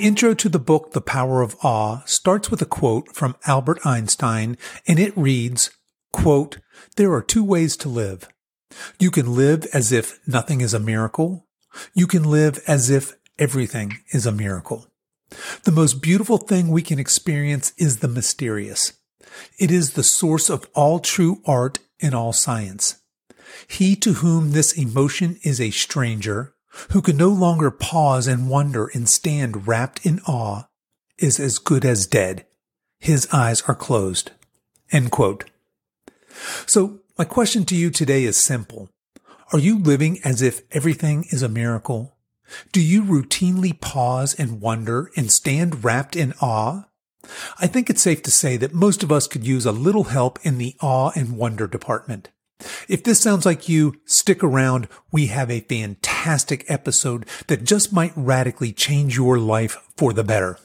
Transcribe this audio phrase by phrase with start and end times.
[0.00, 4.56] intro to the book, The Power of Awe, starts with a quote from Albert Einstein,
[4.86, 5.70] and it reads,
[6.12, 6.58] quote,
[6.96, 8.28] There are two ways to live.
[8.98, 11.46] You can live as if nothing is a miracle.
[11.94, 14.86] You can live as if everything is a miracle.
[15.64, 18.94] The most beautiful thing we can experience is the mysterious.
[19.58, 23.00] It is the source of all true art and all science.
[23.68, 26.54] He to whom this emotion is a stranger,
[26.90, 30.64] who can no longer pause and wonder and stand rapt in awe,
[31.18, 32.46] is as good as dead.
[32.98, 34.32] His eyes are closed.
[34.92, 35.44] End quote.
[36.66, 38.88] So my question to you today is simple.
[39.52, 42.16] Are you living as if everything is a miracle?
[42.72, 46.86] Do you routinely pause and wonder and stand rapt in awe?
[47.58, 50.38] I think it's safe to say that most of us could use a little help
[50.42, 52.30] in the awe and wonder department.
[52.88, 54.88] If this sounds like you, stick around.
[55.10, 60.58] We have a fantastic episode that just might radically change your life for the better.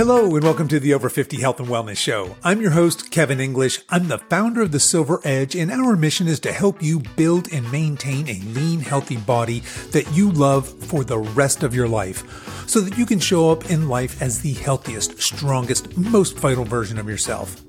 [0.00, 2.34] Hello and welcome to the Over 50 Health and Wellness Show.
[2.42, 3.80] I'm your host, Kevin English.
[3.90, 7.52] I'm the founder of the Silver Edge, and our mission is to help you build
[7.52, 12.66] and maintain a lean, healthy body that you love for the rest of your life
[12.66, 16.98] so that you can show up in life as the healthiest, strongest, most vital version
[16.98, 17.62] of yourself.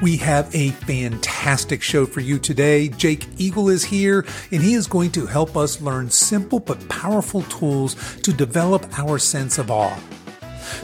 [0.00, 2.88] We have a fantastic show for you today.
[2.88, 7.42] Jake Eagle is here, and he is going to help us learn simple but powerful
[7.42, 10.00] tools to develop our sense of awe.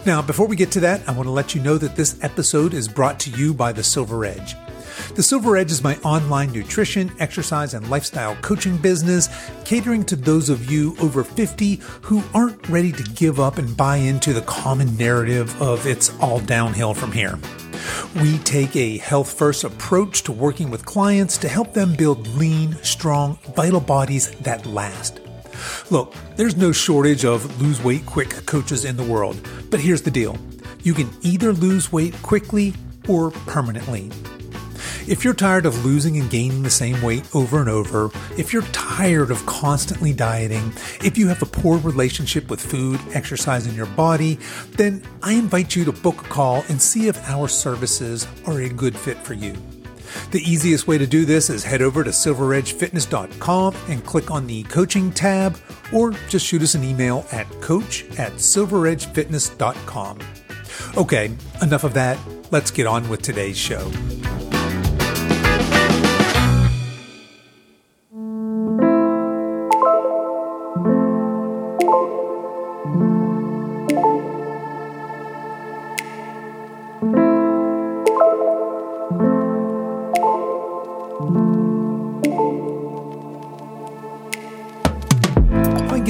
[0.06, 2.74] Now, before we get to that, I want to let you know that this episode
[2.74, 4.54] is brought to you by the Silver Edge.
[5.14, 9.28] The Silver Edge is my online nutrition, exercise, and lifestyle coaching business,
[9.64, 13.96] catering to those of you over 50 who aren't ready to give up and buy
[13.96, 17.38] into the common narrative of it's all downhill from here.
[18.20, 22.74] We take a health first approach to working with clients to help them build lean,
[22.82, 25.20] strong, vital bodies that last.
[25.90, 29.36] Look, there's no shortage of lose weight quick coaches in the world,
[29.70, 30.36] but here's the deal
[30.82, 32.74] you can either lose weight quickly
[33.08, 34.10] or permanently.
[35.06, 38.62] If you're tired of losing and gaining the same weight over and over, if you're
[38.70, 40.72] tired of constantly dieting,
[41.02, 44.38] if you have a poor relationship with food, exercise, and your body,
[44.76, 48.68] then I invite you to book a call and see if our services are a
[48.68, 49.56] good fit for you.
[50.30, 54.62] The easiest way to do this is head over to silveredgefitness.com and click on the
[54.64, 55.58] coaching tab,
[55.92, 60.18] or just shoot us an email at coach at silveredgefitness.com.
[60.96, 62.18] Okay, enough of that.
[62.50, 63.90] Let's get on with today's show.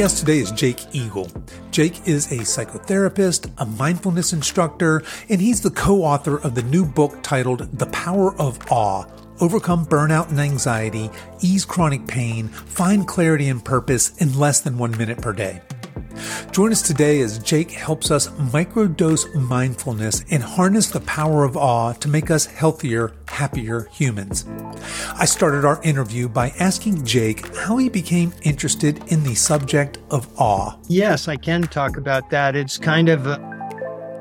[0.02, 1.30] Guest today is Jake Eagle.
[1.70, 6.84] Jake is a psychotherapist, a mindfulness instructor, and he's the co author of the new
[6.84, 9.04] book titled The Power of Awe
[9.40, 11.08] Overcome Burnout and Anxiety,
[11.40, 15.62] Ease Chronic Pain, Find Clarity and Purpose in Less Than One Minute Per Day.
[16.52, 21.92] Join us today as Jake helps us microdose mindfulness and harness the power of awe
[21.94, 24.44] to make us healthier, happier humans.
[25.14, 30.28] I started our interview by asking Jake how he became interested in the subject of
[30.40, 30.76] awe.
[30.88, 32.54] Yes, I can talk about that.
[32.56, 33.40] It's kind of a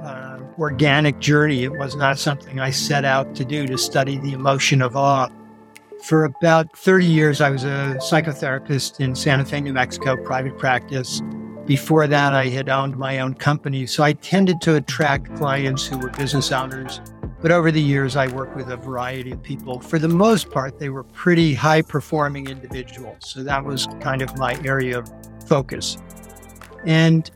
[0.03, 1.63] uh, organic journey.
[1.63, 5.29] It was not something I set out to do to study the emotion of awe.
[6.03, 11.21] For about 30 years, I was a psychotherapist in Santa Fe, New Mexico, private practice.
[11.65, 13.85] Before that, I had owned my own company.
[13.85, 16.99] So I tended to attract clients who were business owners.
[17.41, 19.79] But over the years, I worked with a variety of people.
[19.79, 23.17] For the most part, they were pretty high performing individuals.
[23.21, 25.11] So that was kind of my area of
[25.47, 25.97] focus.
[26.85, 27.29] And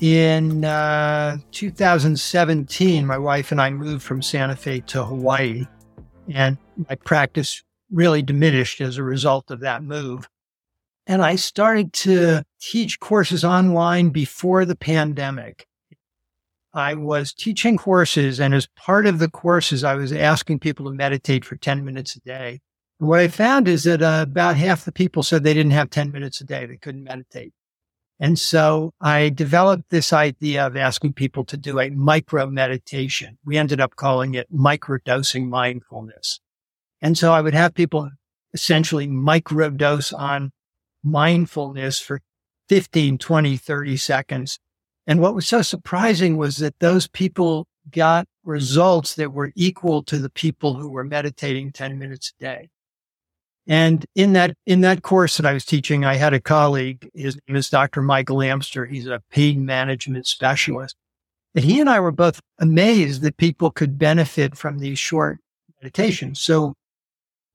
[0.00, 5.66] in uh, 2017, my wife and I moved from Santa Fe to Hawaii.
[6.32, 6.56] And
[6.88, 10.28] my practice really diminished as a result of that move.
[11.06, 15.66] And I started to teach courses online before the pandemic.
[16.72, 20.92] I was teaching courses, and as part of the courses, I was asking people to
[20.92, 22.60] meditate for 10 minutes a day.
[23.00, 25.90] And what I found is that uh, about half the people said they didn't have
[25.90, 27.52] 10 minutes a day, they couldn't meditate.
[28.18, 33.38] And so I developed this idea of asking people to do a micro meditation.
[33.44, 36.40] We ended up calling it microdosing mindfulness.
[37.02, 38.10] And so I would have people
[38.54, 40.52] essentially microdose on
[41.02, 42.22] mindfulness for
[42.68, 44.58] 15, 20, 30 seconds.
[45.06, 50.18] And what was so surprising was that those people got results that were equal to
[50.18, 52.68] the people who were meditating 10 minutes a day.
[53.68, 57.10] And in that, in that course that I was teaching, I had a colleague.
[57.14, 58.00] His name is Dr.
[58.00, 58.86] Michael Amster.
[58.86, 60.96] He's a pain management specialist.
[61.54, 65.38] And he and I were both amazed that people could benefit from these short
[65.80, 66.40] meditations.
[66.40, 66.74] So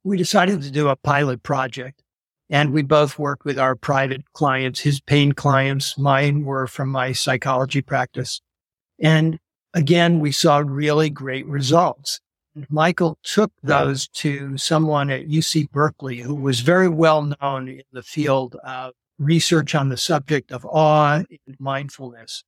[0.03, 2.01] we decided to do a pilot project
[2.51, 5.98] and we both worked with our private clients, his pain clients.
[5.98, 8.42] Mine were from my psychology practice.
[9.00, 9.39] And
[9.74, 12.19] again, we saw really great results.
[12.69, 18.03] Michael took those to someone at UC Berkeley who was very well known in the
[18.03, 22.44] field of research on the subject of awe and mindfulness.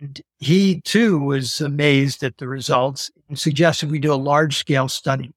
[0.00, 4.88] And he too was amazed at the results and suggested we do a large scale
[4.88, 5.32] study.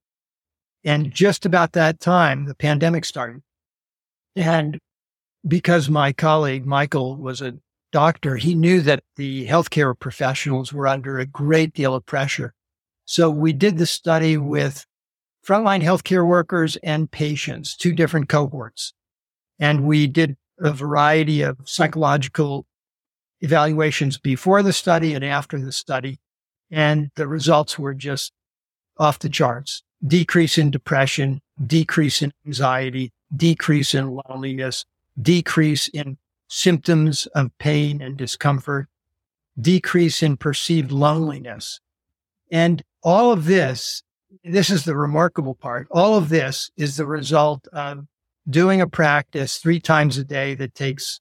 [0.86, 3.42] And just about that time, the pandemic started.
[4.38, 4.80] And
[5.46, 7.56] because my colleague, Michael, was a
[7.92, 12.54] doctor, he knew that the healthcare professionals were under a great deal of pressure
[13.10, 14.86] so we did the study with
[15.48, 18.94] frontline healthcare workers and patients, two different cohorts.
[19.58, 22.66] And we did a variety of psychological
[23.40, 26.20] evaluations before the study and after the study.
[26.70, 28.34] And the results were just
[28.98, 29.84] off the charts.
[30.06, 34.86] Decrease in depression, decrease in anxiety, decrease in loneliness,
[35.20, 38.88] decrease in symptoms of pain and discomfort,
[39.60, 41.80] decrease in perceived loneliness.
[42.52, 44.04] And all of this,
[44.44, 45.88] this is the remarkable part.
[45.92, 48.06] All of this is the result of
[48.50, 51.20] doing a practice three times a day that takes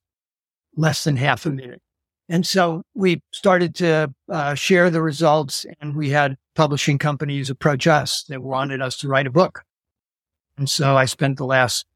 [0.76, 1.82] less than half a minute.
[2.28, 7.86] And so we started to uh, share the results and we had publishing companies approach
[7.86, 9.62] us that wanted us to write a book.
[10.58, 11.86] And so I spent the last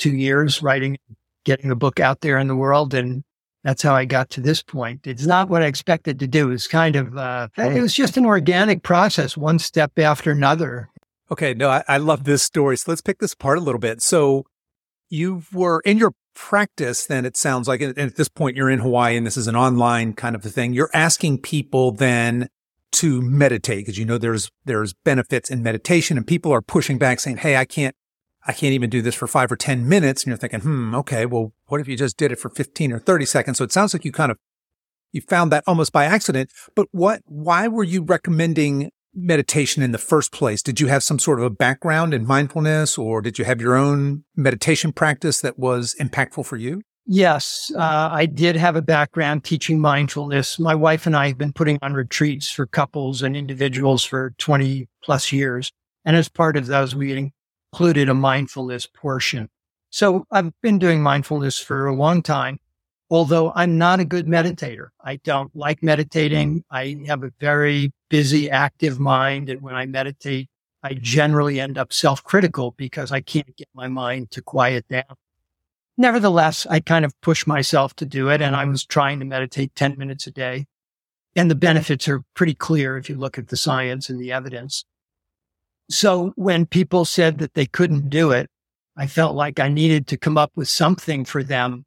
[0.00, 0.98] two years writing,
[1.44, 2.94] getting the book out there in the world.
[2.94, 3.22] And
[3.62, 5.06] that's how I got to this point.
[5.06, 6.50] It's not what I expected to do.
[6.50, 10.88] It's kind of, uh, it was just an organic process, one step after another.
[11.30, 11.54] Okay.
[11.54, 12.76] No, I, I love this story.
[12.76, 14.02] So let's pick this apart a little bit.
[14.02, 14.44] So
[15.10, 18.78] you were in your practice, then it sounds like, and at this point you're in
[18.78, 20.72] Hawaii and this is an online kind of a thing.
[20.72, 22.48] You're asking people then
[22.92, 27.20] to meditate because you know there's, there's benefits in meditation and people are pushing back
[27.20, 27.94] saying, Hey, I can't
[28.46, 30.22] I can't even do this for five or 10 minutes.
[30.22, 32.98] And you're thinking, hmm, okay, well, what if you just did it for 15 or
[32.98, 33.58] 30 seconds?
[33.58, 34.38] So it sounds like you kind of,
[35.12, 36.50] you found that almost by accident.
[36.74, 40.62] But what, why were you recommending meditation in the first place?
[40.62, 43.74] Did you have some sort of a background in mindfulness or did you have your
[43.74, 46.82] own meditation practice that was impactful for you?
[47.06, 50.60] Yes, uh, I did have a background teaching mindfulness.
[50.60, 54.88] My wife and I have been putting on retreats for couples and individuals for 20
[55.02, 55.72] plus years.
[56.04, 57.32] And as part of those, we
[57.72, 59.48] included a mindfulness portion.
[59.90, 62.58] So I've been doing mindfulness for a long time,
[63.10, 64.88] although I'm not a good meditator.
[65.02, 66.64] I don't like meditating.
[66.70, 69.48] I have a very busy, active mind.
[69.48, 70.48] And when I meditate,
[70.82, 75.16] I generally end up self-critical because I can't get my mind to quiet down.
[75.96, 78.40] Nevertheless, I kind of push myself to do it.
[78.40, 80.66] And I was trying to meditate 10 minutes a day.
[81.36, 84.84] And the benefits are pretty clear if you look at the science and the evidence.
[85.90, 88.48] So when people said that they couldn't do it,
[88.96, 91.84] I felt like I needed to come up with something for them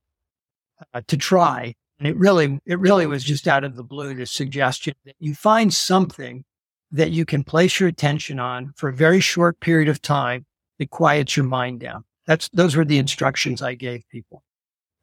[0.94, 1.76] uh, to try.
[2.00, 5.34] And it really, it really was just out of the blue, the suggestion that you
[5.34, 6.44] find something
[6.92, 10.46] that you can place your attention on for a very short period of time
[10.80, 12.04] that quiets your mind down.
[12.28, 14.44] That's, those were the instructions I gave people.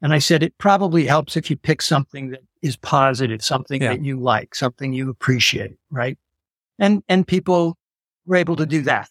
[0.01, 3.89] And I said, it probably helps if you pick something that is positive, something yeah.
[3.89, 6.17] that you like, something you appreciate, right?
[6.79, 7.77] And, and people
[8.25, 9.09] were able to do that.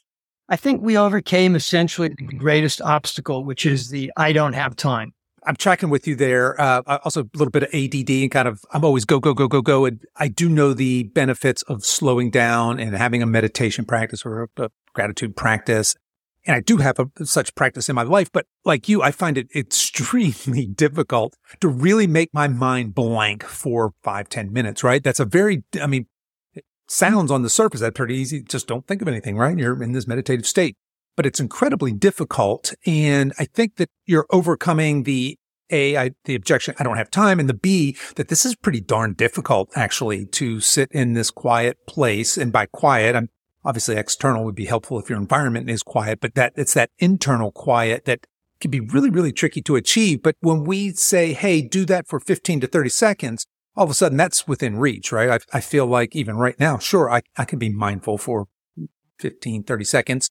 [0.48, 5.12] I think we overcame essentially the greatest obstacle, which is the I don't have time.
[5.46, 6.60] I'm tracking with you there.
[6.60, 9.48] Uh, also, a little bit of ADD and kind of, I'm always go, go, go,
[9.48, 9.86] go, go.
[9.86, 14.48] And I do know the benefits of slowing down and having a meditation practice or
[14.58, 15.94] a, a gratitude practice.
[16.46, 19.38] And I do have a, such practice in my life, but like you, I find
[19.38, 25.02] it extremely difficult to really make my mind blank for five, ten minutes, right?
[25.02, 26.06] That's a very, I mean,
[26.90, 28.42] sounds on the surface that pretty easy.
[28.42, 29.56] Just don't think of anything, right?
[29.56, 30.76] You're in this meditative state,
[31.16, 32.74] but it's incredibly difficult.
[32.86, 35.36] And I think that you're overcoming the
[35.72, 37.38] a, I, the objection, I don't have time.
[37.38, 41.78] And the B, that this is pretty darn difficult actually to sit in this quiet
[41.86, 42.36] place.
[42.36, 43.28] And by quiet, I'm
[43.64, 47.52] obviously external would be helpful if your environment is quiet, but that it's that internal
[47.52, 48.26] quiet that
[48.60, 50.22] can be really, really tricky to achieve.
[50.22, 53.94] But when we say, Hey, do that for 15 to 30 seconds, all of a
[53.94, 55.30] sudden that's within reach, right?
[55.52, 58.46] I, I feel like even right now, sure, I, I can be mindful for
[59.18, 60.30] 15, 30 seconds.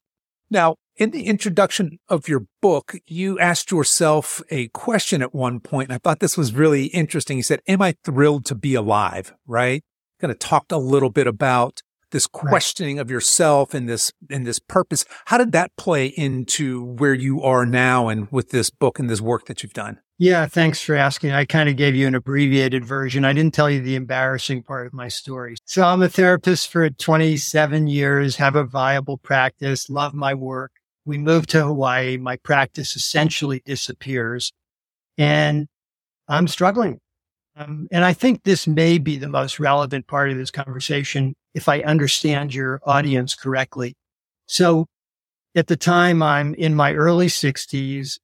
[0.50, 5.88] Now, in the introduction of your book, you asked yourself a question at one point,
[5.88, 7.36] and I thought this was really interesting.
[7.36, 9.32] You said, Am I thrilled to be alive?
[9.46, 9.82] Right?
[10.20, 11.80] Kind of talked a little bit about
[12.10, 13.02] this questioning right.
[13.02, 15.04] of yourself and this and this purpose.
[15.26, 19.20] How did that play into where you are now and with this book and this
[19.20, 20.00] work that you've done?
[20.22, 21.30] Yeah, thanks for asking.
[21.32, 23.24] I kind of gave you an abbreviated version.
[23.24, 25.56] I didn't tell you the embarrassing part of my story.
[25.64, 30.72] So I'm a therapist for 27 years, have a viable practice, love my work.
[31.06, 32.18] We moved to Hawaii.
[32.18, 34.52] My practice essentially disappears
[35.16, 35.68] and
[36.28, 36.98] I'm struggling.
[37.56, 41.66] Um, and I think this may be the most relevant part of this conversation if
[41.66, 43.94] I understand your audience correctly.
[44.44, 44.84] So
[45.54, 48.18] at the time I'm in my early 60s,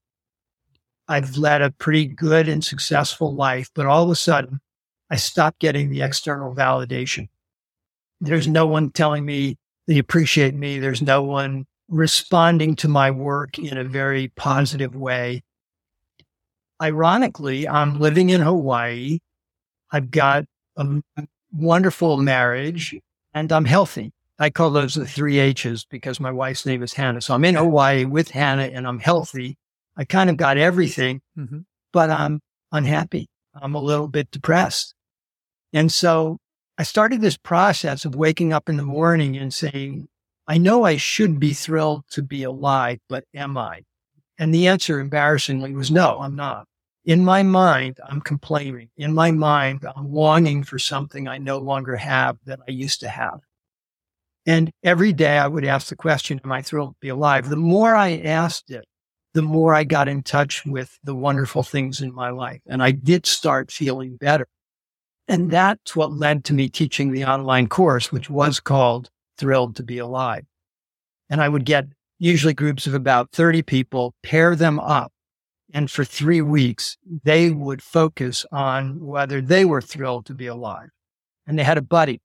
[1.09, 4.61] I've led a pretty good and successful life, but all of a sudden
[5.11, 7.29] I stopped getting the external validation.
[8.21, 10.79] There's no one telling me they appreciate me.
[10.79, 15.43] There's no one responding to my work in a very positive way.
[16.83, 19.21] Ironically, I'm living in Hawaii.
[19.93, 20.45] I've got
[20.77, 21.01] a
[21.53, 22.97] wonderful marriage
[23.33, 24.13] and I'm healthy.
[24.39, 27.21] I call those the three H's because my wife's name is Hannah.
[27.21, 29.57] So I'm in Hawaii with Hannah and I'm healthy
[29.97, 31.61] I kind of got everything, mm-hmm.
[31.93, 32.41] but I'm
[32.73, 33.29] unhappy.
[33.55, 34.95] I'm a little bit depressed.
[35.73, 36.39] And so
[36.79, 40.09] I started this process of waking up in the morning and saying,
[40.47, 43.83] I know I should be thrilled to be alive, but am I?
[44.39, 46.67] And the answer, embarrassingly, was no, I'm not.
[47.05, 48.91] In my mind, I'm complaining.
[48.97, 53.09] In my mind, I'm longing for something I no longer have that I used to
[53.09, 53.41] have.
[54.45, 57.49] And every day I would ask the question, Am I thrilled to be alive?
[57.49, 58.85] The more I asked it,
[59.37, 62.63] the more I got in touch with the wonderful things in my life.
[62.67, 64.49] And I did start feeling better.
[65.29, 69.83] And that's what led to me teaching the online course, which was called Thrilled to
[69.83, 70.47] Be Alive.
[71.29, 71.85] And I would get
[72.19, 75.13] usually groups of about 30 people, pair them up.
[75.75, 80.89] And for three weeks, they would focus on whether they were thrilled to be alive.
[81.47, 82.23] And they had a buddy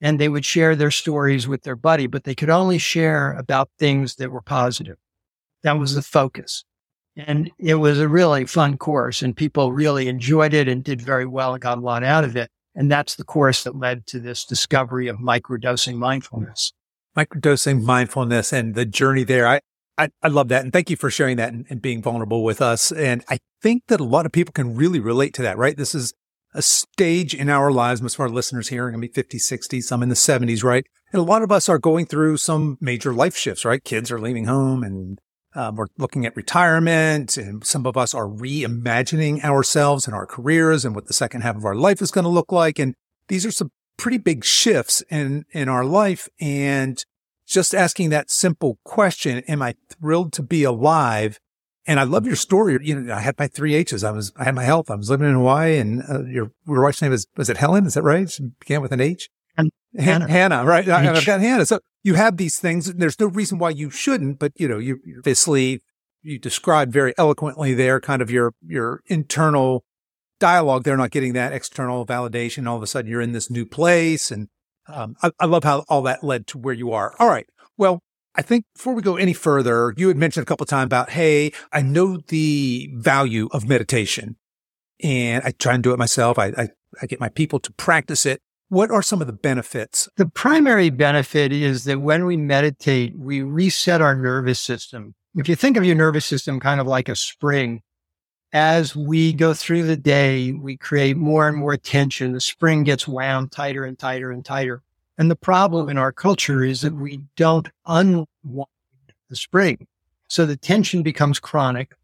[0.00, 3.70] and they would share their stories with their buddy, but they could only share about
[3.76, 4.98] things that were positive.
[5.64, 6.64] That was the focus.
[7.16, 11.26] And it was a really fun course and people really enjoyed it and did very
[11.26, 12.50] well and got a lot out of it.
[12.74, 16.72] And that's the course that led to this discovery of microdosing mindfulness.
[17.16, 19.46] Microdosing mindfulness and the journey there.
[19.46, 19.60] I,
[19.96, 20.64] I, I love that.
[20.64, 22.90] And thank you for sharing that and, and being vulnerable with us.
[22.90, 25.76] And I think that a lot of people can really relate to that, right?
[25.76, 26.12] This is
[26.52, 28.02] a stage in our lives.
[28.02, 30.64] Most of our listeners here are going to be 50, 60, some in the 70s,
[30.64, 30.84] right?
[31.12, 33.82] And a lot of us are going through some major life shifts, right?
[33.82, 35.20] Kids are leaving home and
[35.54, 40.84] um, we're looking at retirement, and some of us are reimagining ourselves and our careers
[40.84, 42.78] and what the second half of our life is going to look like.
[42.78, 42.94] And
[43.28, 46.28] these are some pretty big shifts in in our life.
[46.40, 47.02] And
[47.46, 51.38] just asking that simple question, "Am I thrilled to be alive?"
[51.86, 52.78] And I love your story.
[52.82, 54.02] You know, I had my three H's.
[54.02, 54.90] I was, I had my health.
[54.90, 57.86] I was living in Hawaii, and uh, your your wife's name is was it Helen?
[57.86, 58.28] Is that right?
[58.28, 59.28] She began with an H.
[59.96, 60.28] Hannah.
[60.28, 60.84] Hannah, right?
[60.84, 60.90] H.
[60.90, 61.66] I've got Hannah.
[61.66, 62.86] So you have these things.
[62.86, 65.82] And there's no reason why you shouldn't, but you know, you obviously
[66.22, 69.84] you described very eloquently there, kind of your your internal
[70.38, 70.84] dialogue.
[70.84, 72.68] They're not getting that external validation.
[72.68, 74.48] All of a sudden, you're in this new place, and
[74.86, 77.14] um, I, I love how all that led to where you are.
[77.18, 77.46] All right.
[77.76, 78.00] Well,
[78.36, 81.10] I think before we go any further, you had mentioned a couple of times about,
[81.10, 84.36] hey, I know the value of meditation,
[85.02, 86.38] and I try and do it myself.
[86.38, 86.68] I, I
[87.00, 88.40] I get my people to practice it.
[88.68, 90.08] What are some of the benefits?
[90.16, 95.14] The primary benefit is that when we meditate, we reset our nervous system.
[95.34, 97.82] If you think of your nervous system kind of like a spring,
[98.52, 102.32] as we go through the day, we create more and more tension.
[102.32, 104.82] The spring gets wound tighter and tighter and tighter.
[105.18, 108.26] And the problem in our culture is that we don't unwind
[109.28, 109.86] the spring.
[110.28, 111.94] So the tension becomes chronic.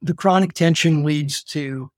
[0.00, 1.90] The chronic tension leads to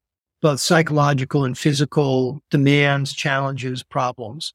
[0.46, 4.54] both psychological and physical demands, challenges, problems.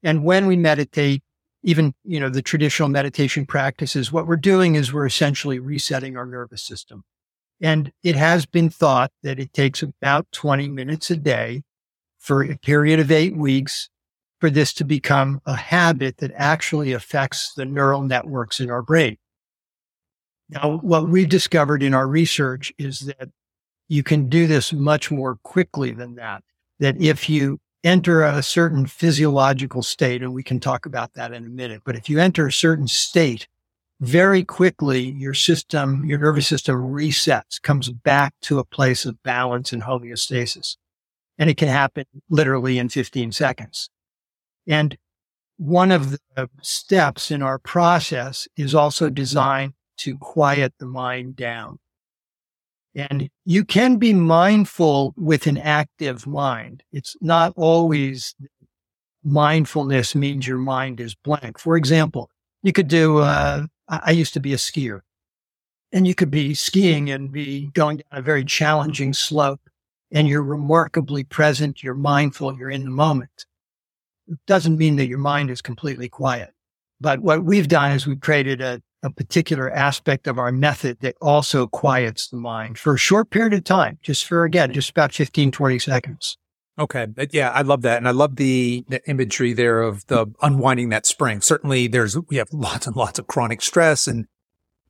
[0.00, 1.24] And when we meditate,
[1.64, 6.24] even, you know, the traditional meditation practices, what we're doing is we're essentially resetting our
[6.24, 7.02] nervous system.
[7.60, 11.64] And it has been thought that it takes about 20 minutes a day
[12.20, 13.90] for a period of eight weeks
[14.38, 19.16] for this to become a habit that actually affects the neural networks in our brain.
[20.48, 23.30] Now, what we've discovered in our research is that
[23.88, 26.42] you can do this much more quickly than that.
[26.80, 31.44] That if you enter a certain physiological state, and we can talk about that in
[31.44, 33.46] a minute, but if you enter a certain state,
[34.00, 39.72] very quickly your system, your nervous system resets, comes back to a place of balance
[39.72, 40.76] and homeostasis.
[41.38, 43.90] And it can happen literally in 15 seconds.
[44.66, 44.96] And
[45.56, 51.78] one of the steps in our process is also designed to quiet the mind down.
[52.94, 56.82] And you can be mindful with an active mind.
[56.92, 58.34] It's not always
[59.24, 61.58] mindfulness means your mind is blank.
[61.58, 62.30] For example,
[62.62, 65.00] you could do, uh, I used to be a skier
[65.92, 69.60] and you could be skiing and be going down a very challenging slope
[70.12, 73.46] and you're remarkably present, you're mindful, you're in the moment.
[74.28, 76.52] It doesn't mean that your mind is completely quiet.
[77.00, 81.14] But what we've done is we've created a, a particular aspect of our method that
[81.20, 85.12] also quiets the mind for a short period of time, just for, again, just about
[85.12, 86.38] 15, 20 seconds.
[86.78, 87.06] Okay.
[87.30, 87.98] Yeah, I love that.
[87.98, 91.40] And I love the, the imagery there of the unwinding that spring.
[91.40, 94.26] Certainly there's, we have lots and lots of chronic stress and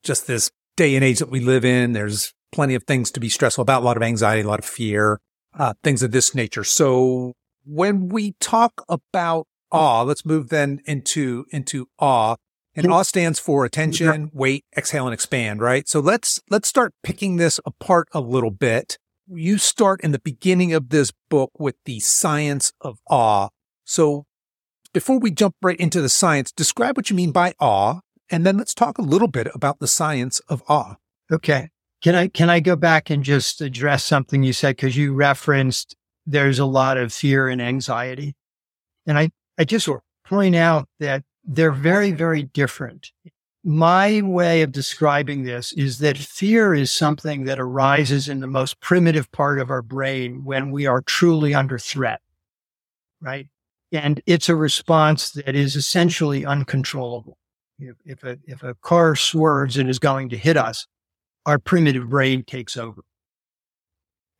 [0.02, 1.92] just this day and age that we live in.
[1.92, 4.64] There's plenty of things to be stressful about, a lot of anxiety, a lot of
[4.64, 5.20] fear,
[5.58, 6.64] uh, things of this nature.
[6.64, 12.36] So when we talk about awe, let's move then into, into awe.
[12.76, 15.88] And awe stands for attention, wait, exhale, and expand, right?
[15.88, 20.72] So let's, let's start picking this apart a little bit you start in the beginning
[20.72, 23.48] of this book with the science of awe.
[23.84, 24.26] So
[24.92, 28.00] before we jump right into the science, describe what you mean by awe,
[28.30, 30.96] and then let's talk a little bit about the science of awe.
[31.32, 31.70] Okay.
[32.02, 35.96] Can I can I go back and just address something you said because you referenced
[36.26, 38.34] there's a lot of fear and anxiety.
[39.06, 39.88] And I, I just
[40.26, 43.10] point out that they're very, very different
[43.64, 48.78] my way of describing this is that fear is something that arises in the most
[48.80, 52.20] primitive part of our brain when we are truly under threat,
[53.22, 53.48] right?
[53.90, 57.38] And it's a response that is essentially uncontrollable.
[57.78, 60.86] If, if, a, if a car swerves and is going to hit us,
[61.46, 63.02] our primitive brain takes over.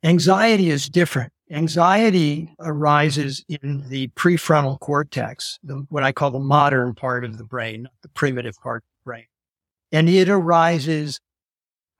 [0.03, 1.33] Anxiety is different.
[1.51, 7.43] Anxiety arises in the prefrontal cortex, the, what I call the modern part of the
[7.43, 9.25] brain, the primitive part of the brain.
[9.91, 11.19] And it arises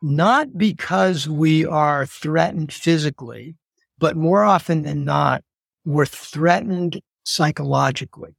[0.01, 3.55] not because we are threatened physically,
[3.99, 5.43] but more often than not,
[5.85, 8.35] we're threatened psychologically.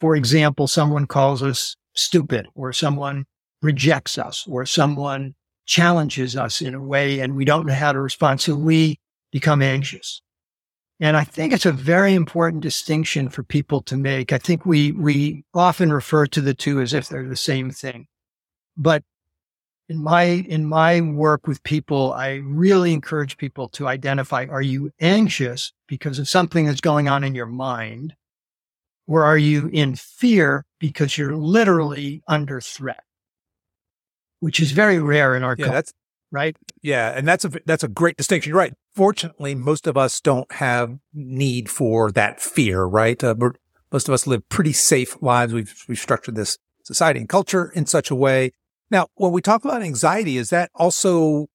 [0.00, 3.26] For example, someone calls us stupid or someone
[3.60, 5.34] rejects us or someone
[5.66, 8.40] challenges us in a way and we don't know how to respond.
[8.40, 8.98] So we
[9.32, 10.22] become anxious.
[11.00, 14.32] And I think it's a very important distinction for people to make.
[14.32, 18.06] I think we, we often refer to the two as if they're the same thing.
[18.76, 19.02] But
[19.88, 24.92] in my, in my work with people, I really encourage people to identify, are you
[25.00, 28.14] anxious because of something that's going on in your mind?
[29.08, 33.02] Or are you in fear because you're literally under threat?
[34.38, 35.72] Which is very rare in our yeah, culture.
[35.72, 35.92] That's,
[36.30, 36.56] right?
[36.82, 38.50] Yeah, and that's a that's a great distinction.
[38.50, 38.74] You're right.
[38.94, 43.22] Fortunately, most of us don't have need for that fear, right?
[43.22, 43.34] Uh,
[43.90, 45.52] most of us live pretty safe lives.
[45.52, 48.52] We've we've structured this society and culture in such a way.
[48.90, 51.46] Now, when we talk about anxiety, is that also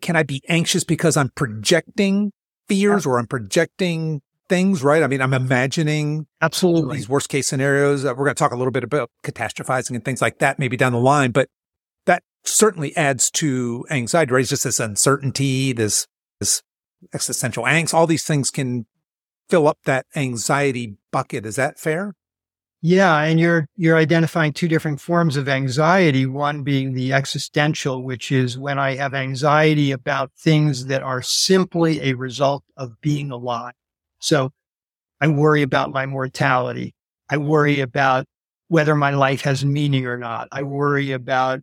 [0.00, 2.32] can I be anxious because I'm projecting
[2.68, 5.02] fears or I'm projecting things, right?
[5.02, 8.04] I mean, I'm imagining absolutely these worst case scenarios.
[8.04, 10.76] Uh, we're going to talk a little bit about catastrophizing and things like that, maybe
[10.76, 11.48] down the line, but
[12.48, 14.40] certainly adds to anxiety, right?
[14.40, 16.06] It's just this uncertainty, this,
[16.40, 16.62] this
[17.14, 17.94] existential angst.
[17.94, 18.86] All these things can
[19.48, 21.46] fill up that anxiety bucket.
[21.46, 22.14] Is that fair?
[22.80, 28.30] Yeah, and you're you're identifying two different forms of anxiety, one being the existential, which
[28.30, 33.72] is when I have anxiety about things that are simply a result of being alive.
[34.20, 34.50] So
[35.20, 36.94] I worry about my mortality.
[37.28, 38.26] I worry about
[38.68, 40.46] whether my life has meaning or not.
[40.52, 41.62] I worry about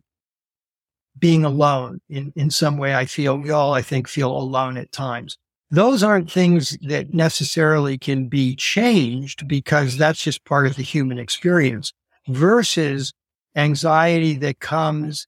[1.18, 2.94] being alone in, in some way.
[2.94, 5.36] I feel we all, I think, feel alone at times.
[5.70, 11.18] Those aren't things that necessarily can be changed because that's just part of the human
[11.18, 11.92] experience
[12.28, 13.12] versus
[13.56, 15.26] anxiety that comes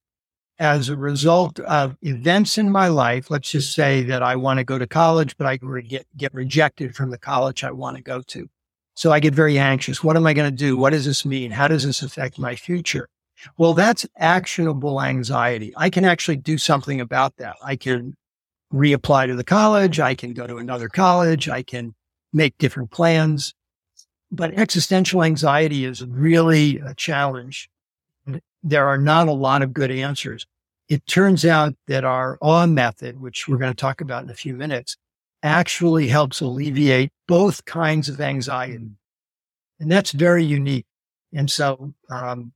[0.60, 3.30] as a result of events in my life.
[3.30, 6.94] Let's just say that I want to go to college, but I get, get rejected
[6.94, 8.48] from the college I want to go to.
[8.94, 10.02] So I get very anxious.
[10.02, 10.76] What am I going to do?
[10.76, 11.52] What does this mean?
[11.52, 13.08] How does this affect my future?
[13.56, 15.72] Well, that's actionable anxiety.
[15.76, 17.56] I can actually do something about that.
[17.62, 18.16] I can
[18.72, 20.00] reapply to the college.
[20.00, 21.48] I can go to another college.
[21.48, 21.94] I can
[22.32, 23.54] make different plans.
[24.30, 27.70] But existential anxiety is really a challenge.
[28.62, 30.46] There are not a lot of good answers.
[30.88, 34.34] It turns out that our awe method, which we're going to talk about in a
[34.34, 34.96] few minutes,
[35.42, 38.90] actually helps alleviate both kinds of anxiety.
[39.80, 40.86] And that's very unique.
[41.32, 42.52] And so, um,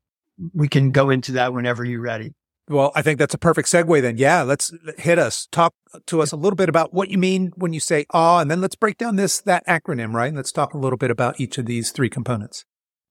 [0.53, 2.33] we can go into that whenever you're ready.
[2.69, 4.19] Well, I think that's a perfect segue then.
[4.19, 5.49] Yeah, let's hit us.
[5.51, 5.75] Talk
[6.07, 8.61] to us a little bit about what you mean when you say awe, and then
[8.61, 10.33] let's break down this, that acronym, right?
[10.33, 12.65] Let's talk a little bit about each of these three components.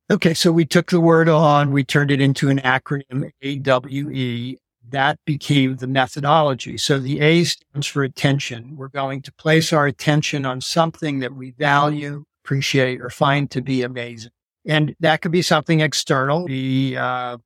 [0.09, 0.33] Okay.
[0.33, 4.57] So we took the word on, we turned it into an acronym, AWE.
[4.89, 6.77] That became the methodology.
[6.77, 8.75] So the A stands for attention.
[8.75, 13.61] We're going to place our attention on something that we value, appreciate, or find to
[13.61, 14.31] be amazing.
[14.65, 17.37] And that could be something external, be a uh,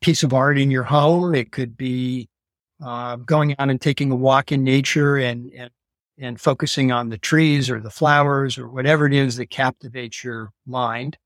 [0.00, 1.34] piece of art in your home.
[1.34, 2.28] It could be
[2.84, 5.70] uh, going out and taking a walk in nature and, and
[6.18, 10.50] and focusing on the trees or the flowers or whatever it is that captivates your
[10.66, 11.18] mind.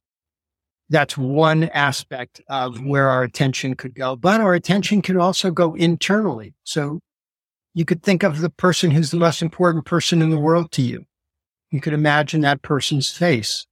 [0.89, 5.75] That's one aspect of where our attention could go, but our attention could also go
[5.75, 6.55] internally.
[6.65, 7.01] So
[7.73, 10.83] you could think of the person who's the most important person in the world to
[10.83, 11.07] you.
[11.71, 13.67] You could imagine that person's face.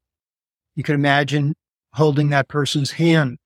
[0.78, 1.56] You could imagine
[1.94, 3.38] holding that person's hand.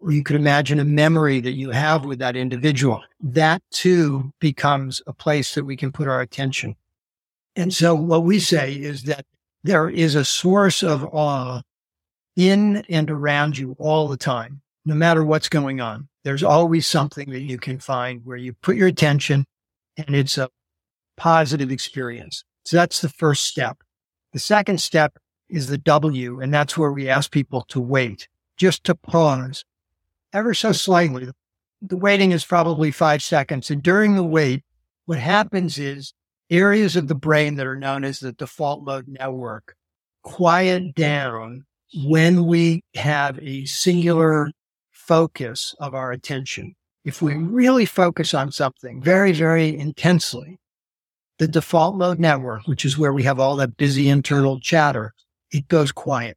[0.00, 3.02] Or you could imagine a memory that you have with that individual.
[3.20, 6.74] That too becomes a place that we can put our attention.
[7.56, 9.26] And so what we say is that
[9.64, 11.60] there is a source of awe
[12.36, 16.08] in and around you all the time, no matter what's going on.
[16.24, 19.44] There's always something that you can find where you put your attention
[19.98, 20.48] and it's a
[21.18, 22.44] positive experience.
[22.64, 23.76] So that's the first step.
[24.32, 28.84] The second step is the W, and that's where we ask people to wait, just
[28.84, 29.64] to pause
[30.32, 31.28] ever so slightly.
[31.82, 33.70] The waiting is probably five seconds.
[33.70, 34.64] And during the wait,
[35.04, 36.14] what happens is
[36.50, 39.76] areas of the brain that are known as the default mode network
[40.22, 41.64] quiet down
[42.04, 44.50] when we have a singular
[44.90, 46.74] focus of our attention.
[47.04, 50.58] If we really focus on something very, very intensely,
[51.38, 55.14] the default mode network, which is where we have all that busy internal chatter,
[55.50, 56.36] it goes quiet.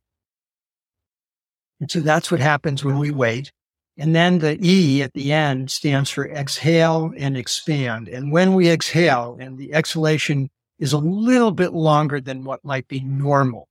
[1.79, 3.51] And so that's what happens when we wait.
[3.97, 8.07] And then the E at the end stands for exhale and expand.
[8.07, 12.87] And when we exhale and the exhalation is a little bit longer than what might
[12.87, 13.67] be normal,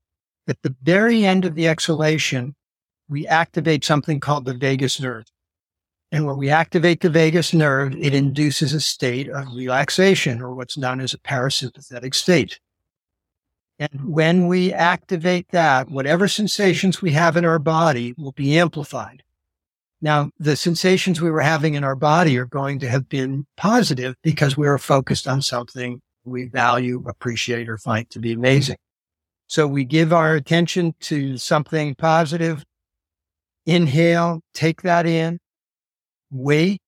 [0.47, 2.55] at the very end of the exhalation,
[3.09, 5.25] we activate something called the vagus nerve.
[6.11, 10.79] And when we activate the vagus nerve, it induces a state of relaxation or what's
[10.79, 12.61] known as a parasympathetic state.
[13.79, 19.23] And when we activate that, whatever sensations we have in our body will be amplified.
[20.01, 24.15] Now, the sensations we were having in our body are going to have been positive
[24.23, 28.77] because we were focused on something we value, appreciate, or find to be amazing.
[29.47, 32.65] So we give our attention to something positive,
[33.65, 35.39] inhale, take that in,
[36.31, 36.81] wait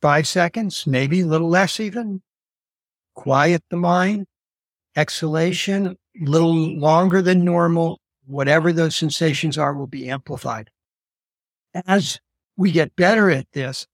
[0.00, 2.22] five seconds, maybe a little less even,
[3.14, 4.26] quiet the mind,
[4.96, 10.70] exhalation, a little longer than normal, whatever those sensations are will be amplified
[11.86, 12.20] as
[12.56, 13.86] we get better at this,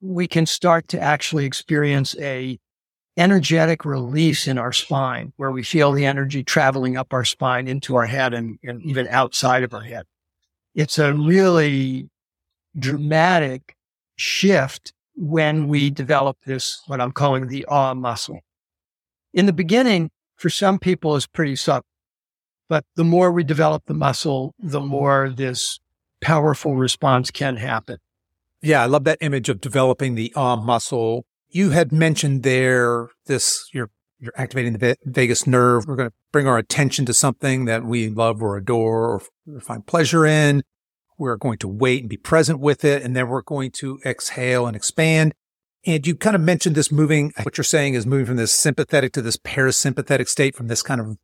[0.00, 2.58] we can start to actually experience a
[3.16, 7.94] energetic release in our spine where we feel the energy traveling up our spine into
[7.94, 10.04] our head and, and even outside of our head.
[10.74, 12.08] It's a really
[12.78, 13.76] dramatic
[14.16, 18.40] shift when we develop this, what I'm calling the awe muscle.
[19.32, 21.86] In the beginning, for some people, is pretty subtle,
[22.68, 24.88] but the more we develop the muscle, the mm-hmm.
[24.88, 25.80] more this
[26.20, 27.98] powerful response can happen.
[28.60, 31.24] Yeah, I love that image of developing the arm muscle.
[31.48, 33.90] You had mentioned there this you're
[34.20, 35.84] you're activating the vagus nerve.
[35.86, 39.84] We're going to bring our attention to something that we love or adore or find
[39.84, 40.62] pleasure in.
[41.18, 44.66] We're going to wait and be present with it, and then we're going to exhale
[44.66, 45.34] and expand.
[45.84, 47.32] And you kind of mentioned this moving.
[47.42, 51.00] What you're saying is moving from this sympathetic to this parasympathetic state, from this kind
[51.00, 51.16] of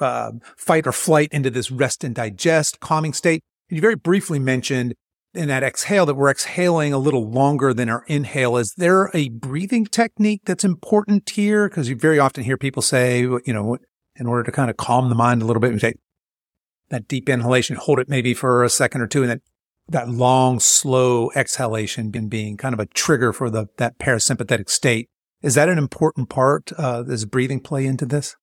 [0.00, 3.42] uh, fight or flight into this rest and digest calming state.
[3.68, 4.94] And you very briefly mentioned
[5.34, 8.56] in that exhale that we're exhaling a little longer than our inhale.
[8.56, 11.68] Is there a breathing technique that's important here?
[11.68, 13.78] Because you very often hear people say, you know,
[14.16, 15.96] in order to kind of calm the mind a little bit, we take
[16.88, 19.40] that deep inhalation, hold it maybe for a second or two, and then
[19.88, 25.08] that long, slow exhalation being kind of a trigger for the that parasympathetic state.
[25.42, 26.72] Is that an important part?
[26.76, 28.36] Uh, does breathing play into this?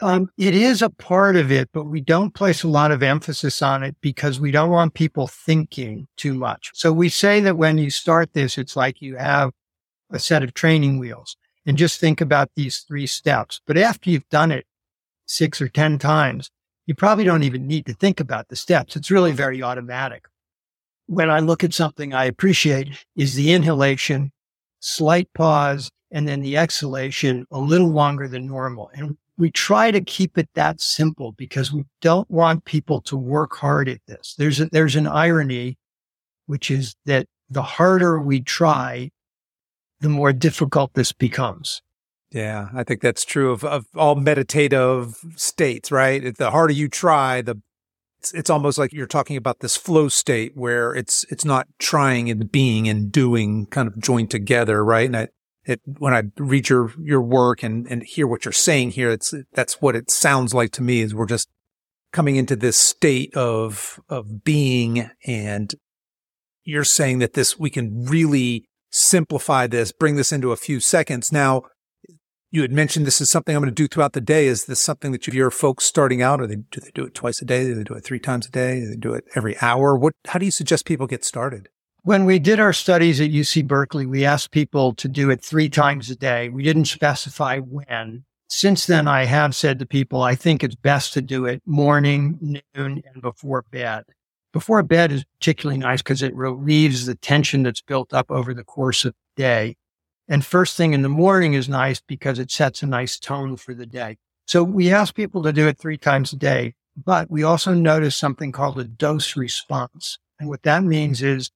[0.00, 3.62] Um, it is a part of it, but we don't place a lot of emphasis
[3.62, 6.70] on it because we don't want people thinking too much.
[6.74, 9.52] So we say that when you start this, it's like you have
[10.10, 13.60] a set of training wheels and just think about these three steps.
[13.64, 14.66] But after you've done it
[15.26, 16.50] six or 10 times,
[16.86, 18.96] you probably don't even need to think about the steps.
[18.96, 20.26] It's really very automatic.
[21.06, 24.32] When I look at something I appreciate is the inhalation,
[24.80, 28.90] slight pause, and then the exhalation a little longer than normal.
[28.94, 33.56] And we try to keep it that simple because we don't want people to work
[33.56, 34.34] hard at this.
[34.38, 35.78] There's a, there's an irony,
[36.46, 39.10] which is that the harder we try,
[40.00, 41.82] the more difficult this becomes.
[42.30, 46.36] Yeah, I think that's true of, of all meditative states, right?
[46.36, 47.60] The harder you try, the
[48.22, 52.30] it's, it's almost like you're talking about this flow state where it's it's not trying
[52.30, 55.06] and being and doing kind of joined together, right?
[55.06, 55.28] And I,
[55.64, 59.34] it, when I read your, your work and, and hear what you're saying here, it's,
[59.54, 61.48] that's what it sounds like to me is we're just
[62.12, 65.10] coming into this state of, of being.
[65.26, 65.74] And
[66.62, 71.32] you're saying that this, we can really simplify this, bring this into a few seconds.
[71.32, 71.62] Now,
[72.52, 74.46] you had mentioned this is something I'm going to do throughout the day.
[74.46, 77.14] Is this something that you hear folks starting out, or they, do they do it
[77.14, 77.64] twice a day?
[77.64, 78.80] Do they do it three times a day?
[78.80, 79.96] Do they do it every hour?
[79.96, 81.70] What, how do you suggest people get started?
[82.02, 85.70] When we did our studies at UC Berkeley, we asked people to do it three
[85.70, 86.50] times a day.
[86.50, 88.24] We didn't specify when.
[88.48, 92.38] Since then, I have said to people, I think it's best to do it morning,
[92.74, 94.04] noon, and before bed.
[94.52, 98.64] Before bed is particularly nice because it relieves the tension that's built up over the
[98.64, 99.76] course of the day.
[100.28, 103.74] And first thing in the morning is nice because it sets a nice tone for
[103.74, 104.18] the day.
[104.46, 108.16] So we ask people to do it three times a day, but we also notice
[108.16, 110.18] something called a dose response.
[110.38, 111.50] And what that means is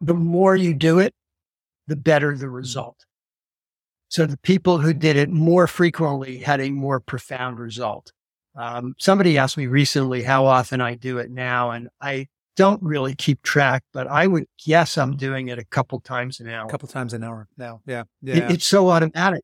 [0.00, 1.14] the more you do it,
[1.86, 3.04] the better the result.
[4.08, 8.12] So the people who did it more frequently had a more profound result.
[8.56, 13.14] Um, somebody asked me recently how often I do it now, and I don't really
[13.14, 16.66] keep track, but I would guess I'm doing it a couple times an hour.
[16.66, 17.80] A couple times an hour now.
[17.86, 18.02] Yeah.
[18.20, 18.38] Yeah.
[18.38, 19.42] It, it's so automatic.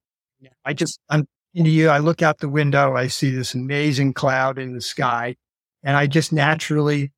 [0.64, 1.88] I just, I'm into you.
[1.90, 2.96] I look out the window.
[2.96, 5.37] I see this amazing cloud in the sky
[5.85, 7.12] and I just naturally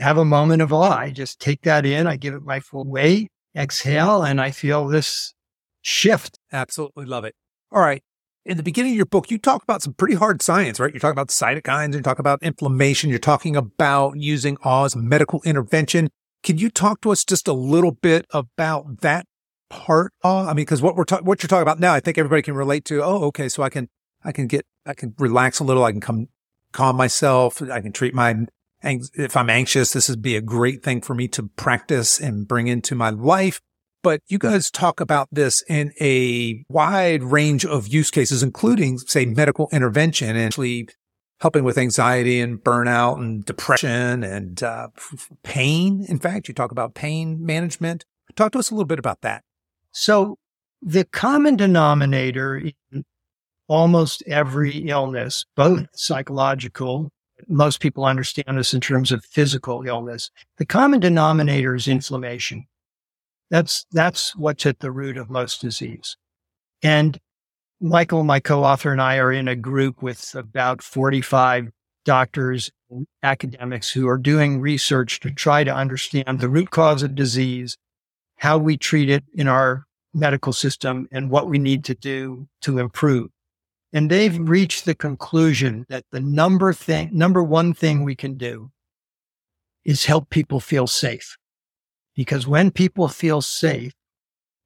[0.00, 0.96] have a moment of awe.
[0.96, 4.88] I just take that in, I give it my full weight, exhale, and I feel
[4.88, 5.34] this
[5.82, 6.38] shift.
[6.50, 7.34] Absolutely love it.
[7.70, 8.02] All right.
[8.44, 10.92] In the beginning of your book, you talk about some pretty hard science, right?
[10.92, 15.40] You're talking about cytokines, you talk about inflammation, you're talking about using awe as medical
[15.44, 16.08] intervention.
[16.42, 19.26] Can you talk to us just a little bit about that
[19.70, 20.12] part?
[20.24, 22.54] I mean, because what we're ta- what you're talking about now, I think everybody can
[22.54, 23.00] relate to.
[23.04, 23.88] Oh, okay, so I can
[24.24, 25.84] I can get I can relax a little.
[25.84, 26.26] I can come
[26.72, 27.62] calm myself.
[27.62, 28.46] I can treat my
[28.82, 32.66] if I'm anxious, this would be a great thing for me to practice and bring
[32.66, 33.60] into my life.
[34.02, 39.26] But you guys talk about this in a wide range of use cases, including, say,
[39.26, 40.88] medical intervention and actually
[41.40, 44.88] helping with anxiety and burnout and depression and uh,
[45.42, 46.04] pain.
[46.08, 48.04] In fact, you talk about pain management.
[48.34, 49.44] Talk to us a little bit about that.
[49.92, 50.38] So,
[50.80, 53.04] the common denominator in
[53.68, 57.10] almost every illness, both psychological
[57.48, 60.30] most people understand this in terms of physical illness.
[60.58, 62.66] The common denominator is inflammation.
[63.52, 66.16] That's, that's what's at the root of most disease.
[66.82, 67.20] And
[67.82, 71.68] Michael, my co-author and I are in a group with about 45
[72.06, 77.14] doctors and academics who are doing research to try to understand the root cause of
[77.14, 77.76] disease,
[78.36, 79.84] how we treat it in our
[80.14, 83.28] medical system and what we need to do to improve.
[83.92, 88.70] And they've reached the conclusion that the number thing, number one thing we can do
[89.84, 91.36] is help people feel safe.
[92.14, 93.92] Because when people feel safe,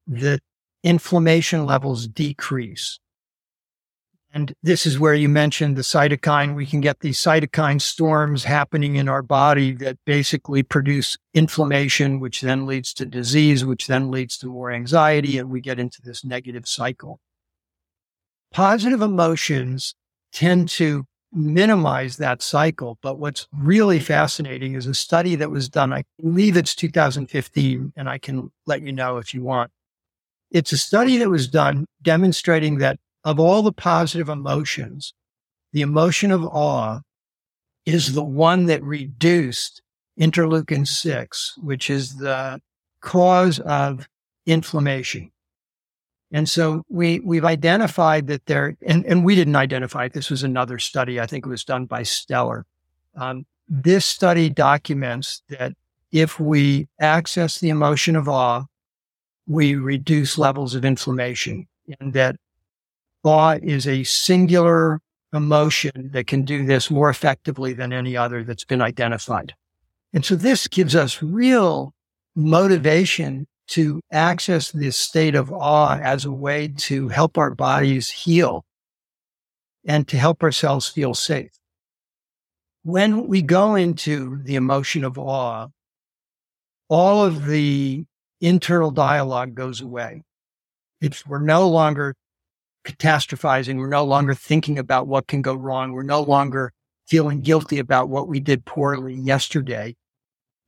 [0.07, 0.41] the
[0.83, 2.99] inflammation levels decrease.
[4.33, 6.55] And this is where you mentioned the cytokine.
[6.55, 12.43] We can get these cytokine storms happening in our body that basically produce inflammation, which
[12.43, 15.39] then leads to disease, which then leads to more anxiety.
[15.39, 17.21] And we get into this negative cycle
[18.57, 19.95] positive emotions
[20.33, 22.99] tend to minimize that cycle.
[23.03, 28.09] But what's really fascinating is a study that was done, I believe it's 2015, and
[28.09, 29.71] I can let you know if you want.
[30.51, 35.12] It's a study that was done demonstrating that of all the positive emotions,
[35.73, 37.01] the emotion of awe
[37.85, 39.83] is the one that reduced
[40.19, 42.61] interleukin 6, which is the
[43.01, 44.09] cause of
[44.47, 45.31] inflammation.
[46.33, 50.12] And so we, we've identified that there, and, and we didn't identify it.
[50.12, 51.21] This was another study.
[51.21, 52.67] I think it was done by Stellar.
[53.15, 55.73] Um, this study documents that
[56.12, 58.65] if we access the emotion of awe,
[59.47, 61.69] we reduce levels of inflammation
[62.01, 62.37] and that
[63.23, 65.01] awe is a singular
[65.33, 69.55] emotion that can do this more effectively than any other that's been identified.
[70.12, 71.95] And so this gives us real
[72.35, 78.65] motivation to access this state of awe as a way to help our bodies heal
[79.85, 81.51] and to help ourselves feel safe.
[82.83, 85.69] When we go into the emotion of awe,
[86.89, 88.05] all of the
[88.41, 90.23] internal dialogue goes away.
[91.01, 92.15] It's, we're no longer
[92.87, 93.79] catastrophizing.
[93.79, 95.93] We're no longer thinking about what can go wrong.
[95.93, 96.73] We're no longer
[97.07, 99.97] feeling guilty about what we did poorly yesterday.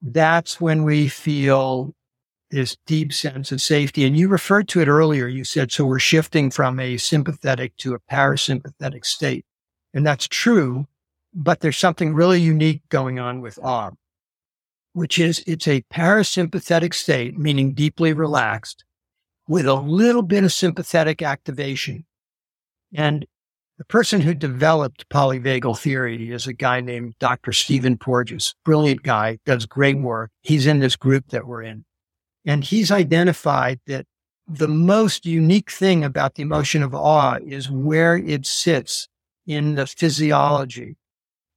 [0.02, 1.94] That's when we feel
[2.50, 4.04] this deep sense of safety.
[4.04, 5.26] And you referred to it earlier.
[5.28, 9.44] You said, so we're shifting from a sympathetic to a parasympathetic state.
[9.92, 10.86] And that's true,
[11.34, 13.90] but there's something really unique going on with awe,
[14.92, 18.84] which is it's a parasympathetic state, meaning deeply relaxed.
[19.48, 22.04] with a little bit of sympathetic activation.
[22.94, 23.26] And
[23.78, 27.52] the person who developed polyvagal theory is a guy named Dr.
[27.52, 30.30] Stephen Porges, brilliant guy, does great work.
[30.42, 31.84] He's in this group that we're in.
[32.48, 34.06] And he's identified that
[34.48, 39.06] the most unique thing about the emotion of awe is where it sits
[39.46, 40.96] in the physiology.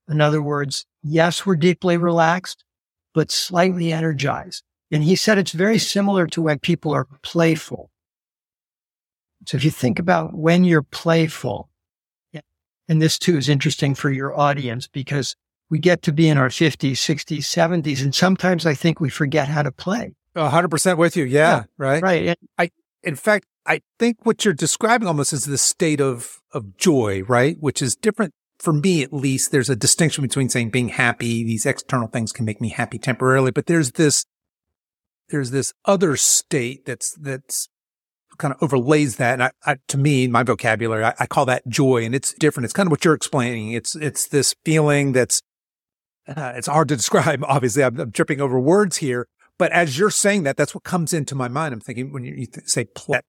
[0.10, 2.66] In other words, yes, we're deeply relaxed,
[3.14, 4.66] but slightly energized.
[4.92, 7.90] And he said it's very similar to when people are playful.
[9.48, 11.70] So if you think about when you're playful,
[12.90, 15.38] and this too is interesting for your audience because
[15.70, 19.48] we get to be in our 50s, 60s, 70s, and sometimes I think we forget
[19.48, 20.16] how to play.
[20.36, 21.24] Hundred percent with you.
[21.24, 22.04] Yeah, yeah right.
[22.04, 22.38] Right.
[22.58, 22.72] I,
[23.04, 27.58] in fact, I think what you're describing almost is the state of, of joy, right?
[27.60, 29.52] Which is different for me, at least.
[29.52, 31.44] There's a distinction between saying being happy.
[31.44, 34.26] These external things can make me happy temporarily, but there's this,
[35.30, 37.70] there's this other state that's, that's
[38.38, 39.34] kind of overlays that.
[39.34, 42.34] And I, I, to me, in my vocabulary, I, I, call that joy and it's
[42.34, 42.66] different.
[42.66, 43.72] It's kind of what you're explaining.
[43.72, 45.42] It's, it's this feeling that's,
[46.28, 47.44] uh, it's hard to describe.
[47.48, 49.28] Obviously, I'm, I'm, tripping over words here,
[49.62, 51.72] but as you're saying that, that's what comes into my mind.
[51.72, 53.26] I'm thinking when you, you th- say that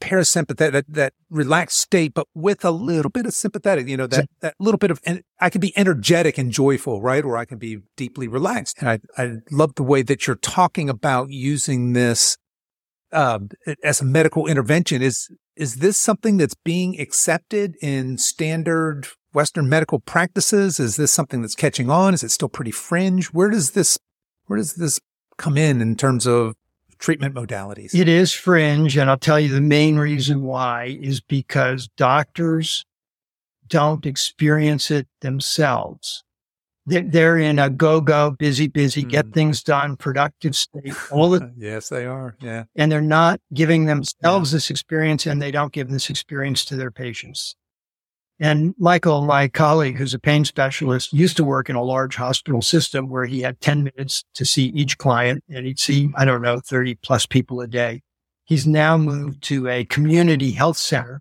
[0.00, 4.26] parasympathetic, that, that relaxed state, but with a little bit of sympathetic, you know, that,
[4.40, 7.24] that little bit of, and I can be energetic and joyful, right?
[7.24, 8.78] Or I can be deeply relaxed.
[8.80, 12.36] And I, I love the way that you're talking about using this
[13.12, 13.38] uh,
[13.84, 15.00] as a medical intervention.
[15.00, 20.80] Is is this something that's being accepted in standard Western medical practices?
[20.80, 22.14] Is this something that's catching on?
[22.14, 23.26] Is it still pretty fringe?
[23.28, 23.96] Where does this
[24.46, 24.98] where does this
[25.38, 26.54] come in in terms of
[26.98, 27.94] treatment modalities?
[27.94, 32.84] It is fringe, and I'll tell you the main reason why is because doctors
[33.68, 36.24] don't experience it themselves
[36.88, 39.34] they're in a go go, busy, busy, get mm.
[39.34, 40.94] things done, productive state.
[41.10, 42.36] All the yes, they are.
[42.40, 44.56] Yeah, and they're not giving themselves yeah.
[44.56, 47.54] this experience, and they don't give this experience to their patients.
[48.40, 52.62] And Michael, my colleague, who's a pain specialist, used to work in a large hospital
[52.62, 56.42] system where he had 10 minutes to see each client and he'd see, I don't
[56.42, 58.02] know, 30 plus people a day.
[58.44, 61.20] He's now moved to a community health center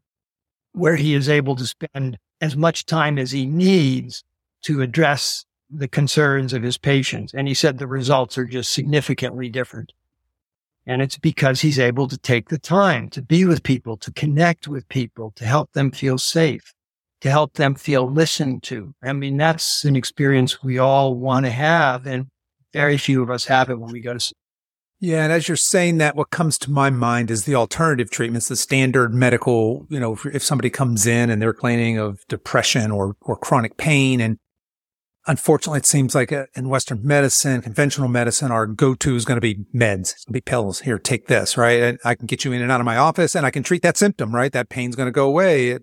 [0.74, 4.24] where he is able to spend as much time as he needs
[4.62, 7.34] to address the concerns of his patients.
[7.34, 9.92] And he said the results are just significantly different.
[10.86, 14.68] And it's because he's able to take the time to be with people, to connect
[14.68, 16.74] with people, to help them feel safe,
[17.22, 18.94] to help them feel listened to.
[19.04, 22.06] I mean, that's an experience we all want to have.
[22.06, 22.28] And
[22.74, 24.34] very few of us have it when we go to.
[25.00, 25.24] Yeah.
[25.24, 28.56] And as you're saying that, what comes to my mind is the alternative treatments, the
[28.56, 33.36] standard medical, you know, if somebody comes in and they're complaining of depression or, or
[33.36, 34.40] chronic pain and
[35.28, 39.42] unfortunately, it seems like uh, in Western medicine, conventional medicine, our go-to is going to
[39.42, 40.14] be meds.
[40.14, 40.80] It's going to be pills.
[40.80, 41.82] Here, take this, right?
[41.82, 43.82] And I can get you in and out of my office and I can treat
[43.84, 44.52] that symptom, right?
[44.52, 45.78] That pain's going to go away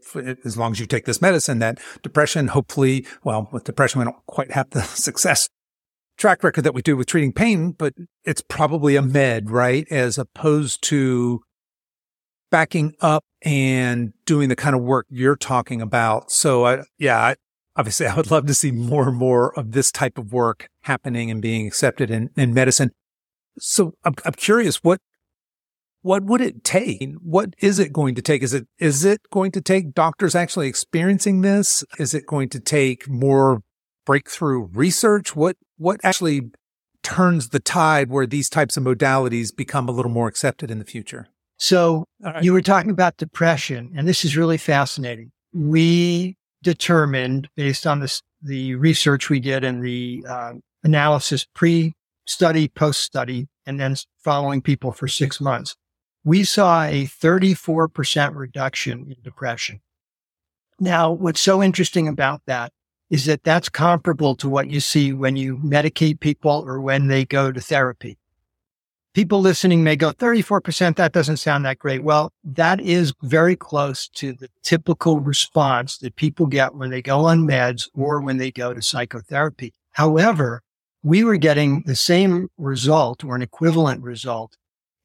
[0.44, 1.58] as long as you take this medicine.
[1.58, 5.48] That depression, hopefully, well, with depression, we don't quite have the success
[6.16, 9.86] track record that we do with treating pain, but it's probably a med, right?
[9.90, 11.42] As opposed to
[12.50, 16.30] backing up and doing the kind of work you're talking about.
[16.30, 17.34] So I, yeah, I,
[17.76, 21.30] obviously I would love to see more and more of this type of work happening
[21.30, 22.90] and being accepted in, in medicine.
[23.58, 25.00] So I'm, I'm curious, what,
[26.02, 27.14] what would it take?
[27.22, 28.42] What is it going to take?
[28.42, 31.84] Is it, is it going to take doctors actually experiencing this?
[31.98, 33.62] Is it going to take more
[34.04, 35.34] breakthrough research?
[35.34, 36.50] What, what actually
[37.02, 40.84] turns the tide where these types of modalities become a little more accepted in the
[40.84, 41.28] future?
[41.56, 42.42] So right.
[42.42, 45.30] you were talking about depression, and this is really fascinating.
[45.52, 51.94] We determined based on this, the research we did and the uh, analysis pre
[52.26, 55.76] study, post study, and then following people for six months,
[56.24, 59.80] we saw a 34% reduction in depression.
[60.80, 62.72] Now, what's so interesting about that
[63.10, 67.24] is that that's comparable to what you see when you medicate people or when they
[67.24, 68.18] go to therapy
[69.14, 70.96] people listening may go 34%.
[70.96, 72.04] That doesn't sound that great.
[72.04, 77.24] Well, that is very close to the typical response that people get when they go
[77.24, 79.72] on meds or when they go to psychotherapy.
[79.92, 80.62] However,
[81.02, 84.56] we were getting the same result or an equivalent result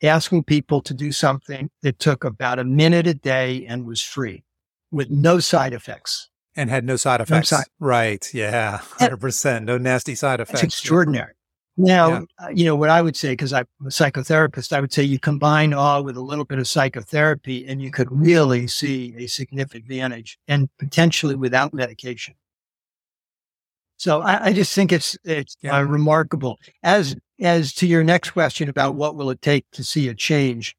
[0.01, 4.43] asking people to do something that took about a minute a day and was free
[4.91, 6.29] with no side effects.
[6.55, 7.51] And had no side effects.
[7.51, 7.67] No side.
[7.79, 8.33] Right.
[8.33, 8.79] Yeah.
[8.97, 9.65] 100%.
[9.65, 10.63] No nasty side effects.
[10.63, 11.33] It's extraordinary.
[11.81, 12.21] Now, yeah.
[12.43, 15.17] uh, you know, what I would say, because I'm a psychotherapist, I would say you
[15.17, 19.85] combine all with a little bit of psychotherapy and you could really see a significant
[19.85, 22.35] advantage and potentially without medication.
[23.95, 25.77] So I, I just think it's, it's yeah.
[25.77, 26.59] uh, remarkable.
[26.83, 30.75] As, as to your next question about what will it take to see a change,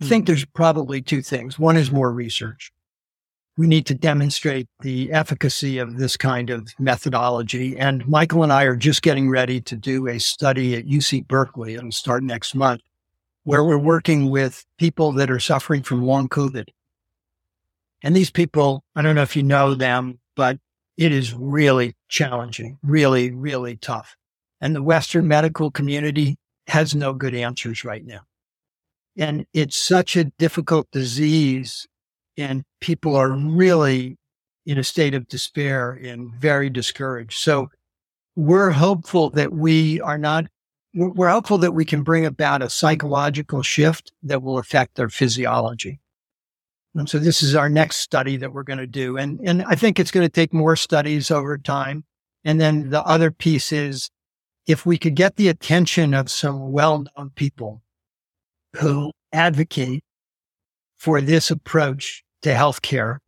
[0.00, 1.58] I think there's probably two things.
[1.58, 2.72] One is more research.
[3.60, 7.76] We need to demonstrate the efficacy of this kind of methodology.
[7.76, 11.74] And Michael and I are just getting ready to do a study at UC Berkeley.
[11.74, 12.80] It'll start next month,
[13.44, 16.68] where we're working with people that are suffering from long COVID.
[18.02, 20.58] And these people, I don't know if you know them, but
[20.96, 24.16] it is really challenging, really, really tough.
[24.62, 26.38] And the Western medical community
[26.68, 28.20] has no good answers right now.
[29.18, 31.86] And it's such a difficult disease,
[32.40, 34.16] and people are really
[34.66, 37.38] in a state of despair and very discouraged.
[37.38, 37.70] So
[38.36, 40.46] we're hopeful that we are not,
[40.94, 46.00] we're hopeful that we can bring about a psychological shift that will affect their physiology.
[46.94, 49.16] And so this is our next study that we're going to do.
[49.16, 52.04] And, and I think it's going to take more studies over time.
[52.44, 54.10] And then the other piece is
[54.66, 57.82] if we could get the attention of some well-known people
[58.76, 60.02] who advocate
[60.96, 63.18] for this approach to healthcare.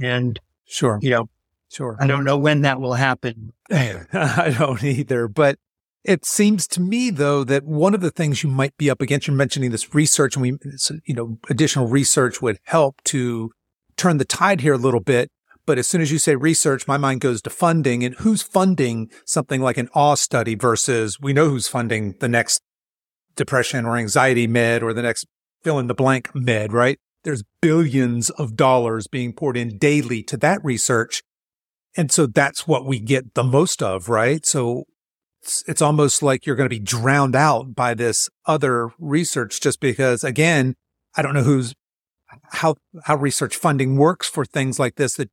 [0.00, 1.28] And sure, you know,
[1.70, 1.96] sure.
[2.00, 3.52] I don't know when that will happen.
[3.70, 5.58] I don't either, but
[6.04, 9.26] it seems to me though that one of the things you might be up against,
[9.26, 10.58] you're mentioning this research and we,
[11.04, 13.50] you know, additional research would help to
[13.96, 15.30] turn the tide here a little bit.
[15.66, 19.10] But as soon as you say research, my mind goes to funding and who's funding
[19.26, 22.62] something like an awe study versus we know who's funding the next
[23.36, 25.26] depression or anxiety med or the next
[25.62, 26.98] fill in the blank med, right?
[27.24, 31.22] There's billions of dollars being poured in daily to that research.
[31.96, 34.46] And so that's what we get the most of, right?
[34.46, 34.84] So
[35.42, 39.80] it's, it's almost like you're going to be drowned out by this other research just
[39.80, 40.74] because again,
[41.16, 41.74] I don't know who's
[42.52, 45.30] how how research funding works for things like this that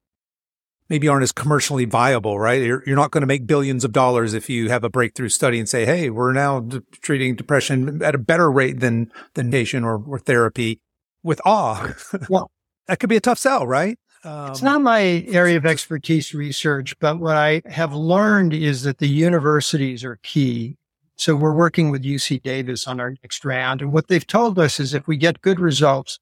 [0.90, 2.62] maybe aren't as commercially viable, right?
[2.62, 5.60] You're, you're not going to make billions of dollars if you have a breakthrough study
[5.60, 9.86] and say, "Hey, we're now d- treating depression at a better rate than than patient
[9.86, 10.80] or, or therapy."
[11.28, 11.94] With awe,
[12.30, 12.50] well,
[12.88, 14.00] that could be a tough sell, right?
[14.24, 19.00] Um, it's not my area of expertise research, but what I have learned is that
[19.00, 20.78] the universities are key.
[21.18, 23.82] So we're working with UC Davis on our next round.
[23.82, 26.18] And what they've told us is if we get good results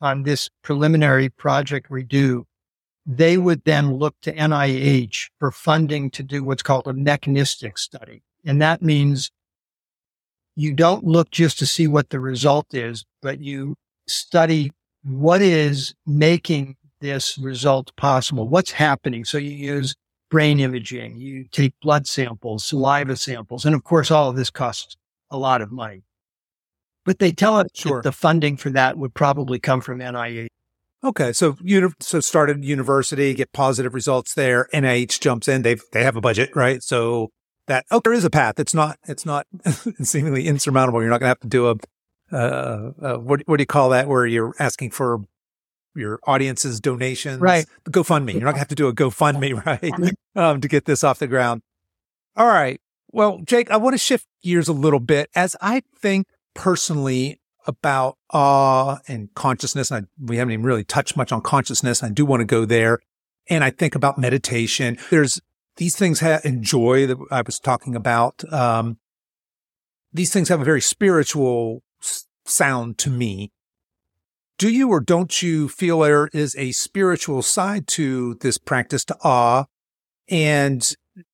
[0.00, 2.46] on this preliminary project we do,
[3.04, 8.22] they would then look to NIH for funding to do what's called a mechanistic study.
[8.44, 9.30] And that means
[10.54, 13.76] you don't look just to see what the result is, but you
[14.06, 14.70] study
[15.04, 18.48] what is making this result possible?
[18.48, 19.24] What's happening?
[19.24, 19.94] So you use
[20.30, 24.96] brain imaging, you take blood samples, saliva samples, and of course, all of this costs
[25.30, 26.02] a lot of money.
[27.04, 27.98] But they tell us sure.
[27.98, 30.48] that the funding for that would probably come from NIH.
[31.04, 34.68] Okay, so you so started university, get positive results there.
[34.74, 36.82] NIH jumps in; they they have a budget, right?
[36.82, 37.30] So
[37.68, 38.58] that oh, there is a path.
[38.58, 39.46] It's not it's not
[40.02, 41.00] seemingly insurmountable.
[41.00, 41.76] You're not going to have to do a
[42.36, 44.08] uh, uh, what what do you call that?
[44.08, 45.20] Where you're asking for
[45.94, 47.40] your audience's donations.
[47.40, 47.66] Right.
[47.88, 48.34] GoFundMe.
[48.34, 50.14] You're not gonna have to do a GoFundMe, right?
[50.36, 51.62] um, to get this off the ground.
[52.36, 52.80] All right.
[53.10, 58.18] Well, Jake, I want to shift gears a little bit as I think personally about
[58.30, 59.90] awe and consciousness.
[59.90, 62.02] And I, we haven't even really touched much on consciousness.
[62.02, 62.98] I do want to go there.
[63.48, 64.98] And I think about meditation.
[65.10, 65.40] There's
[65.76, 68.42] these things have enjoy that I was talking about.
[68.52, 68.98] Um,
[70.12, 71.82] these things have a very spiritual
[72.44, 73.50] sound to me
[74.58, 79.16] do you or don't you feel there is a spiritual side to this practice to
[79.22, 79.64] awe?
[80.28, 80.88] And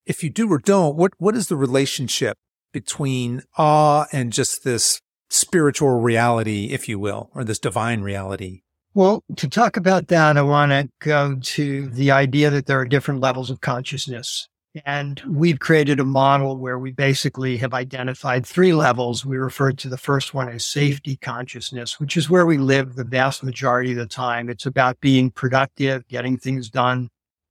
[0.06, 2.36] if you do or don't, what, what is the relationship
[2.72, 5.00] between awe and just this
[5.30, 8.62] spiritual reality, if you will, or this divine reality?
[8.92, 12.84] Well, to talk about that, I want to go to the idea that there are
[12.84, 14.48] different levels of consciousness.
[14.86, 19.26] And we've created a model where we basically have identified three levels.
[19.26, 23.04] We refer to the first one as safety consciousness, which is where we live the
[23.04, 24.48] vast majority of the time.
[24.48, 27.10] It's about being productive, getting things done,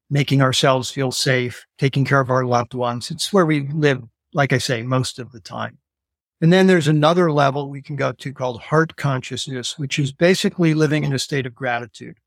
[0.10, 3.12] making ourselves feel safe, taking care of our loved ones.
[3.12, 4.02] It's where we live,
[4.34, 5.78] like I say, most of the time.
[6.42, 10.74] And then there's another level we can go to called heart consciousness, which is basically
[10.74, 12.18] living in a state of gratitude.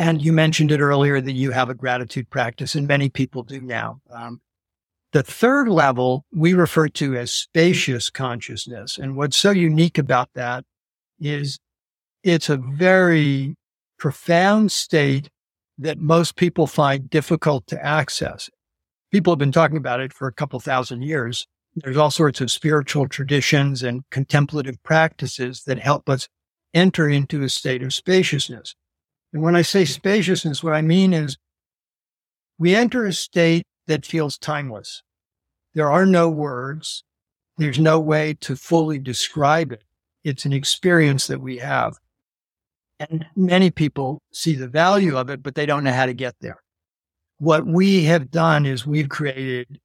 [0.00, 3.60] And you mentioned it earlier that you have a gratitude practice, and many people do
[3.60, 4.00] now.
[4.10, 4.40] Um,
[5.12, 8.96] the third level we refer to as spacious consciousness.
[8.96, 10.64] And what's so unique about that
[11.20, 11.58] is
[12.24, 13.56] it's a very
[13.98, 15.28] profound state
[15.76, 18.48] that most people find difficult to access.
[19.12, 21.46] People have been talking about it for a couple thousand years.
[21.74, 26.26] There's all sorts of spiritual traditions and contemplative practices that help us
[26.72, 28.74] enter into a state of spaciousness.
[29.32, 31.36] And when I say spaciousness, what I mean is
[32.58, 35.02] we enter a state that feels timeless.
[35.74, 37.04] There are no words.
[37.56, 39.84] There's no way to fully describe it,
[40.24, 41.98] It's an experience that we have.
[42.98, 46.36] And many people see the value of it, but they don't know how to get
[46.40, 46.62] there.
[47.38, 49.80] What we have done is we've created,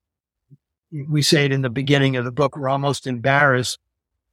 [0.91, 3.79] we say it in the beginning of the book, we're almost embarrassed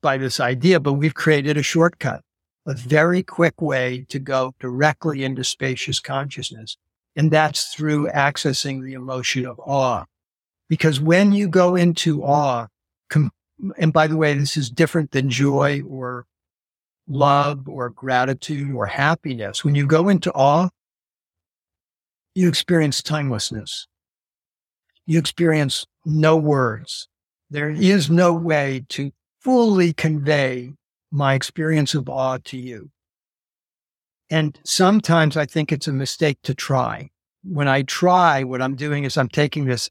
[0.01, 2.23] by this idea, but we've created a shortcut,
[2.67, 6.77] a very quick way to go directly into spacious consciousness.
[7.17, 10.05] And that's through accessing the emotion of awe.
[10.69, 12.69] Because when you go into awe,
[13.11, 13.33] com-
[13.77, 16.27] and by the way, this is different than joy or
[17.09, 19.65] love or gratitude or happiness.
[19.65, 20.71] When you go into awe,
[22.35, 23.87] you experience timelessness.
[25.05, 27.09] You experience no words.
[27.51, 30.73] There is no way to fully convey
[31.13, 32.91] my experience of awe to you.
[34.31, 37.11] And sometimes I think it's a mistake to try.
[37.45, 39.91] When I try, what I'm doing is I'm taking this,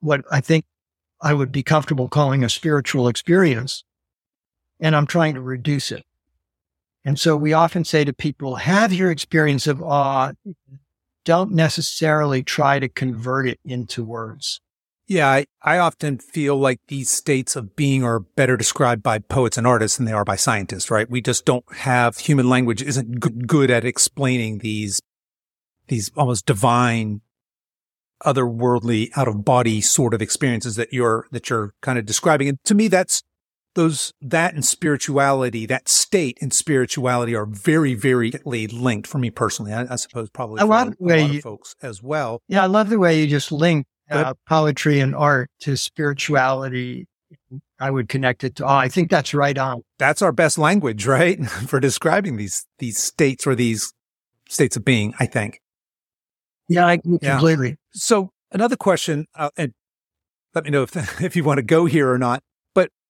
[0.00, 0.64] what I think
[1.20, 3.84] I would be comfortable calling a spiritual experience,
[4.80, 6.04] and I'm trying to reduce it.
[7.04, 10.32] And so we often say to people, have your experience of awe.
[11.24, 14.60] Don't necessarily try to convert it into words.
[15.08, 19.56] Yeah, I, I often feel like these states of being are better described by poets
[19.56, 21.08] and artists than they are by scientists, right?
[21.08, 25.00] We just don't have human language isn't good, good at explaining these,
[25.86, 27.20] these almost divine,
[28.24, 32.48] otherworldly, out of body sort of experiences that you're, that you're kind of describing.
[32.48, 33.22] And to me, that's
[33.76, 39.72] those that and spirituality, that state and spirituality are very, very linked for me personally.
[39.72, 42.42] I, I suppose probably I love a, a lot of folks as well.
[42.48, 47.06] Yeah, I love the way you just link uh, poetry and art to spirituality.
[47.78, 48.64] I would connect it to.
[48.64, 49.82] Oh, I think that's right on.
[49.98, 53.92] That's our best language, right, for describing these these states or these
[54.48, 55.14] states of being.
[55.18, 55.60] I think.
[56.68, 57.70] Yeah, I completely.
[57.70, 57.74] Yeah.
[57.92, 59.72] So another question, uh, and
[60.54, 62.42] let me know if if you want to go here or not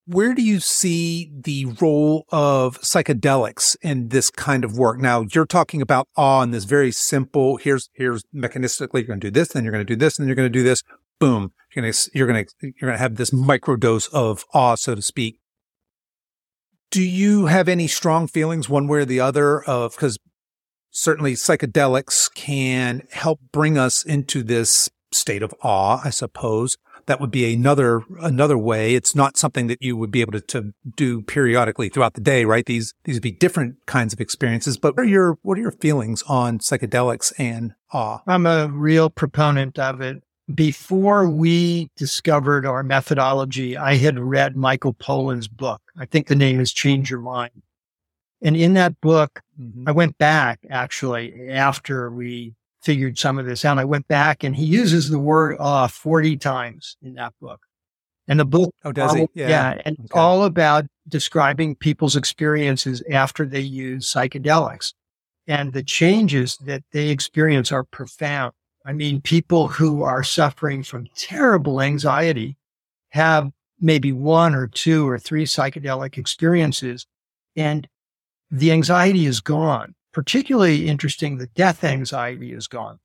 [0.07, 5.01] where do you see the role of psychedelics in this kind of work?
[5.01, 9.27] Now you're talking about awe and this very simple, here's, here's mechanistically, you're going to
[9.27, 10.83] do this, then you're going to do this, and you're going to do this.
[11.19, 11.53] Boom.
[11.75, 14.95] You're going to, you're going to, you're going to have this microdose of awe, so
[14.95, 15.39] to speak.
[16.91, 20.19] Do you have any strong feelings one way or the other of, because
[20.91, 26.77] certainly psychedelics can help bring us into this state of awe, I suppose
[27.07, 28.95] that would be another another way.
[28.95, 32.45] It's not something that you would be able to, to do periodically throughout the day,
[32.45, 32.67] right?
[32.67, 34.77] These these would be different kinds of experiences.
[34.77, 38.21] But what are your what are your feelings on psychedelics and awe?
[38.27, 40.23] I'm a real proponent of it.
[40.53, 45.83] Before we discovered our methodology, I had read Michael Pollan's book.
[45.99, 47.63] I think the name is Change Your Mind.
[48.43, 49.89] And in that book, mm-hmm.
[49.89, 52.55] I went back actually after we
[52.87, 53.79] figured some of this out.
[53.79, 57.61] I went back and he uses the word uh 40 times in that book.
[58.29, 59.29] And the book, oh, does all, he?
[59.35, 60.19] Yeah, yeah and okay.
[60.19, 64.95] all about describing people's experiences after they use psychedelics.
[65.49, 68.53] And the changes that they experience are profound.
[68.85, 72.57] I mean, people who are suffering from terrible anxiety
[73.11, 77.05] have maybe one or two or three psychedelic experiences
[77.57, 77.89] and
[78.49, 82.99] the anxiety is gone particularly interesting, the death anxiety is gone.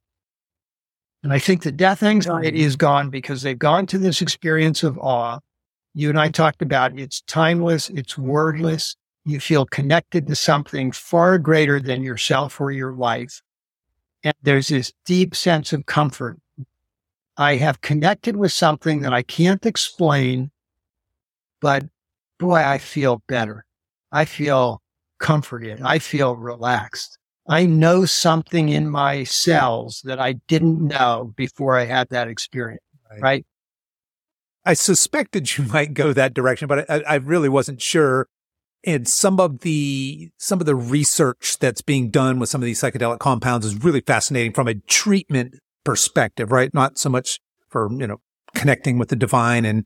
[1.24, 4.98] And I think the death anxiety is gone because they've gone to this experience of
[4.98, 5.40] awe.
[5.94, 8.96] You and I talked about it's timeless, it's wordless.
[9.26, 13.42] You feel connected to something far greater than yourself or your life.
[14.24, 16.40] And there's this deep sense of comfort.
[17.36, 20.50] I have connected with something that I can't explain,
[21.60, 21.84] but
[22.40, 23.66] boy, I feel better.
[24.14, 24.81] I feel
[25.22, 25.82] comforted.
[25.82, 27.18] I feel relaxed.
[27.48, 32.84] I know something in my cells that I didn't know before I had that experience.
[33.10, 33.22] Right.
[33.22, 33.46] right?
[34.66, 38.28] I suspected you might go that direction, but I, I, really wasn't sure.
[38.84, 42.82] And some of the some of the research that's being done with some of these
[42.82, 46.74] psychedelic compounds is really fascinating from a treatment perspective, right?
[46.74, 48.18] Not so much for you know
[48.56, 49.86] connecting with the divine and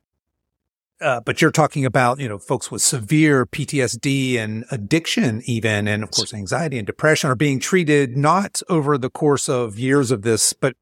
[1.01, 6.03] uh, but you're talking about, you know, folks with severe PTSD and addiction, even, and
[6.03, 10.21] of course, anxiety and depression are being treated not over the course of years of
[10.21, 10.75] this, but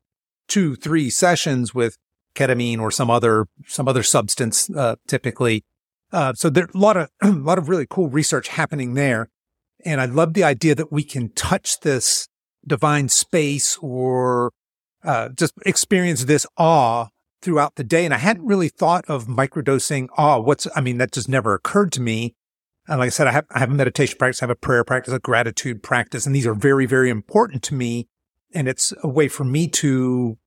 [0.48, 1.98] two, three sessions with
[2.36, 5.64] ketamine or some other, some other substance, uh, typically.
[6.12, 9.30] Uh, so there's a lot of, a lot of really cool research happening there.
[9.84, 12.28] And I love the idea that we can touch this
[12.66, 14.52] divine space or,
[15.04, 17.08] uh, just experience this awe
[17.44, 18.06] throughout the day.
[18.06, 20.08] And I hadn't really thought of microdosing.
[20.18, 22.34] Oh, what's, I mean, that just never occurred to me.
[22.88, 24.84] And like I said, I have, I have a meditation practice, I have a prayer
[24.84, 28.08] practice, a gratitude practice, and these are very, very important to me.
[28.54, 30.38] And it's a way for me to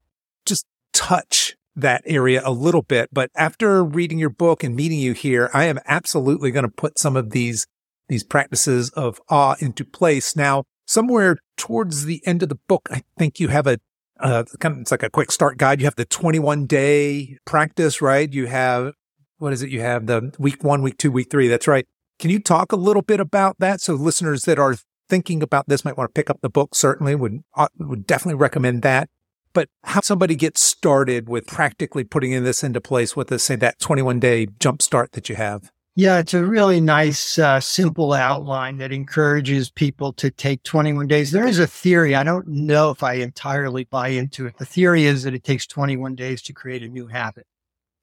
[0.44, 3.08] just touch that area a little bit.
[3.12, 6.98] But after reading your book and meeting you here, I am absolutely going to put
[6.98, 7.66] some of these,
[8.08, 10.36] these practices of awe into place.
[10.36, 13.78] Now, somewhere towards the end of the book, I think you have a,
[14.20, 15.80] uh, kind of, it's like a quick start guide.
[15.80, 18.32] You have the 21 day practice, right?
[18.32, 18.94] You have,
[19.38, 19.70] what is it?
[19.70, 21.48] You have the week one, week two, week three.
[21.48, 21.86] That's right.
[22.18, 23.80] Can you talk a little bit about that?
[23.80, 24.76] So listeners that are
[25.08, 26.74] thinking about this might want to pick up the book.
[26.74, 27.40] Certainly would,
[27.78, 29.08] would definitely recommend that.
[29.52, 33.56] But how somebody gets started with practically putting in this into place with, the, say,
[33.56, 35.70] that 21 day jump start that you have?
[35.98, 41.30] Yeah, it's a really nice, uh, simple outline that encourages people to take 21 days.
[41.30, 42.14] There is a theory.
[42.14, 44.58] I don't know if I entirely buy into it.
[44.58, 47.46] The theory is that it takes 21 days to create a new habit.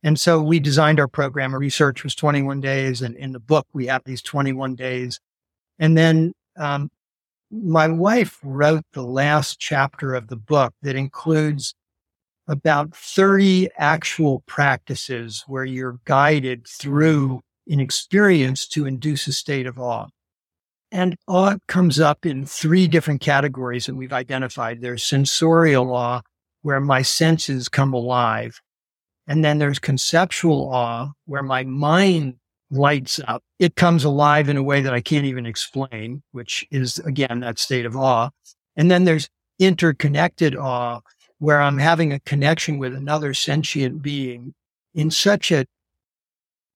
[0.01, 1.53] And so we designed our program.
[1.53, 3.03] Our research was 21 days.
[3.03, 5.19] And in the book, we have these 21 days.
[5.77, 6.89] And then, um,
[7.51, 11.75] my wife wrote the last chapter of the book that includes
[12.47, 19.79] about 30 actual practices where you're guided through an experience to induce a state of
[19.79, 20.07] awe.
[20.91, 24.81] And awe comes up in three different categories that we've identified.
[24.81, 26.21] There's sensorial awe,
[26.61, 28.59] where my senses come alive.
[29.27, 32.35] And then there's conceptual awe where my mind
[32.71, 33.43] lights up.
[33.59, 37.59] It comes alive in a way that I can't even explain, which is again that
[37.59, 38.29] state of awe.
[38.75, 41.01] And then there's interconnected awe
[41.37, 44.53] where I'm having a connection with another sentient being
[44.93, 45.65] in such a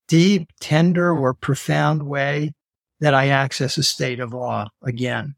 [0.07, 2.53] deep, tender, or profound way
[2.99, 5.35] that I access a state of awe again.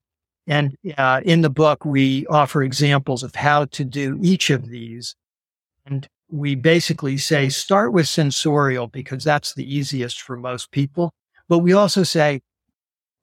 [0.47, 5.15] And uh, in the book, we offer examples of how to do each of these.
[5.85, 11.13] And we basically say start with sensorial because that's the easiest for most people.
[11.47, 12.41] But we also say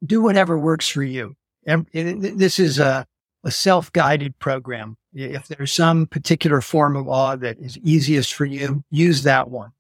[0.05, 1.35] do whatever works for you.
[1.67, 3.07] And this is a,
[3.45, 4.97] a self guided program.
[5.13, 9.71] If there's some particular form of awe that is easiest for you, use that one.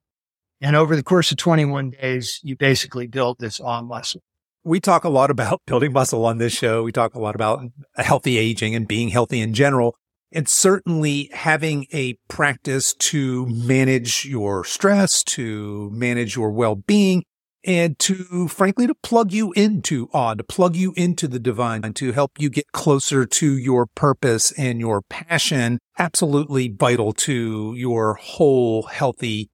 [0.60, 4.22] And over the course of 21 days, you basically build this awe muscle.
[4.64, 6.82] We talk a lot about building muscle on this show.
[6.82, 7.62] We talk a lot about
[7.96, 9.96] healthy aging and being healthy in general
[10.32, 17.24] and certainly having a practice to manage your stress, to manage your well-being,
[17.64, 21.96] and to frankly to plug you into awe, to plug you into the divine, and
[21.96, 25.78] to help you get closer to your purpose and your passion.
[25.98, 29.48] Absolutely vital to your whole healthy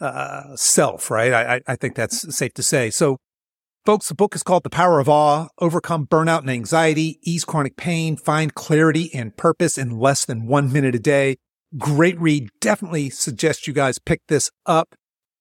[0.00, 1.32] uh, self, right?
[1.32, 2.90] I, I think that's safe to say.
[2.90, 3.18] So
[3.86, 7.76] Folks, the book is called The Power of Awe Overcome Burnout and Anxiety, Ease Chronic
[7.76, 11.36] Pain, Find Clarity and Purpose in Less Than One Minute a Day.
[11.78, 12.48] Great read.
[12.60, 14.96] Definitely suggest you guys pick this up.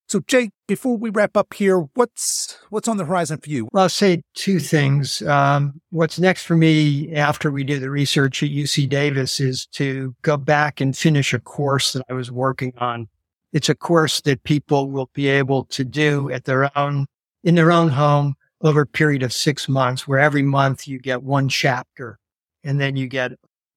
[0.08, 3.68] So, Jake, before we wrap up here, what's what's on the horizon for you?
[3.74, 5.24] Well, I'll say two things.
[5.24, 10.14] Um, what's next for me after we do the research at UC Davis is to
[10.22, 13.08] go back and finish a course that I was working on.
[13.56, 17.06] It's a course that people will be able to do at their own
[17.41, 21.24] in their own home over a period of six months, where every month you get
[21.24, 22.20] one chapter
[22.66, 23.32] and then you get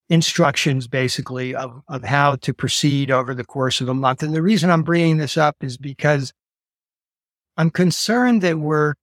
[0.08, 4.24] instructions basically of, of how to proceed over the course of a month.
[4.24, 6.32] And the reason I'm bringing this up is because
[7.56, 8.94] I'm concerned that we're,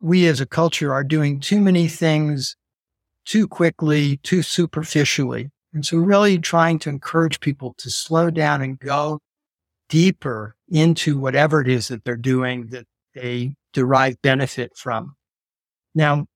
[0.00, 2.56] we as a culture are doing too many things
[3.24, 5.50] too quickly, too superficially.
[5.72, 9.20] And so really trying to encourage people to slow down and go
[9.88, 15.16] deeper into whatever it is that they're doing that they derive benefit from.
[15.94, 16.26] Now,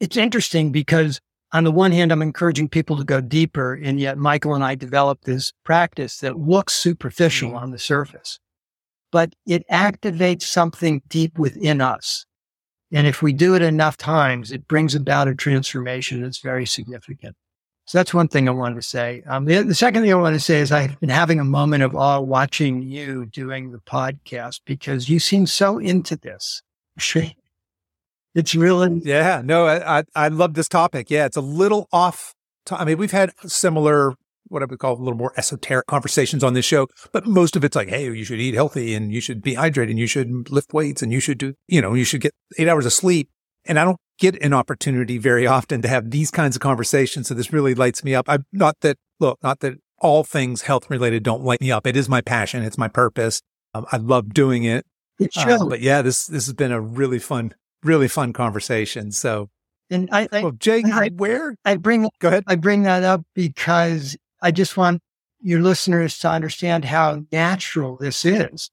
[0.00, 1.20] it's interesting because
[1.52, 4.74] on the one hand, I'm encouraging people to go deeper, and yet Michael and I
[4.74, 7.58] developed this practice that looks superficial mm-hmm.
[7.58, 8.40] on the surface,
[9.12, 12.26] but it activates something deep within us.
[12.92, 17.36] And if we do it enough times, it brings about a transformation that's very significant.
[17.86, 19.22] So that's one thing I wanted to say.
[19.26, 21.82] Um, the, the, second thing I want to say is I've been having a moment
[21.82, 26.62] of awe watching you doing the podcast because you seem so into this.
[28.34, 29.42] It's really yeah.
[29.44, 31.10] No, I, I, I love this topic.
[31.10, 32.34] Yeah, it's a little off.
[32.66, 34.14] To, I mean, we've had similar
[34.48, 37.64] what I would call a little more esoteric conversations on this show, but most of
[37.64, 40.50] it's like, hey, you should eat healthy and you should be hydrated and you should
[40.50, 43.30] lift weights and you should do, you know, you should get eight hours of sleep.
[43.66, 47.28] And I don't get an opportunity very often to have these kinds of conversations.
[47.28, 48.26] So this really lights me up.
[48.28, 51.86] I'm not that, look, not that all things health related don't light me up.
[51.86, 52.62] It is my passion.
[52.62, 53.42] It's my purpose.
[53.74, 54.86] Um, I love doing it.
[55.18, 55.54] It's true.
[55.54, 59.10] Uh, but yeah, this, this has been a really fun, really fun conversation.
[59.12, 59.50] So,
[59.90, 62.44] and I, I well, Jake, I, where I bring, go ahead.
[62.46, 65.02] I bring that up because I just want
[65.40, 68.70] your listeners to understand how natural this is.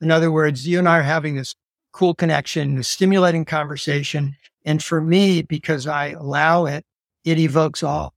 [0.00, 1.54] In other words, you and I are having this
[1.92, 4.36] cool connection, this stimulating conversation.
[4.64, 6.84] And for me, because I allow it,
[7.24, 8.10] it evokes awe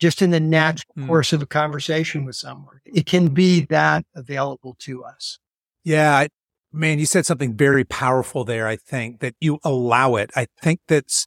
[0.00, 1.06] just in the natural Mm.
[1.06, 2.80] course of a conversation with someone.
[2.86, 5.38] It can be that available to us.
[5.84, 6.28] Yeah, I,
[6.72, 8.66] man, you said something very powerful there.
[8.66, 10.30] I think that you allow it.
[10.34, 11.26] I think that's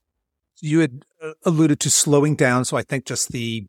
[0.60, 2.66] you had uh, alluded to slowing down.
[2.66, 3.68] So I think just the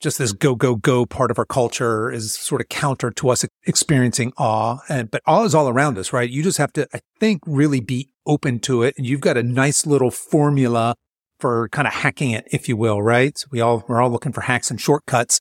[0.00, 3.44] just this go go go part of our culture is sort of counter to us
[3.66, 4.78] experiencing awe.
[4.88, 6.28] And but awe is all around us, right?
[6.28, 8.94] You just have to, I think, really be open to it.
[8.96, 10.94] And you've got a nice little formula
[11.40, 13.36] for kind of hacking it, if you will, right?
[13.36, 15.40] So we all we're all looking for hacks and shortcuts.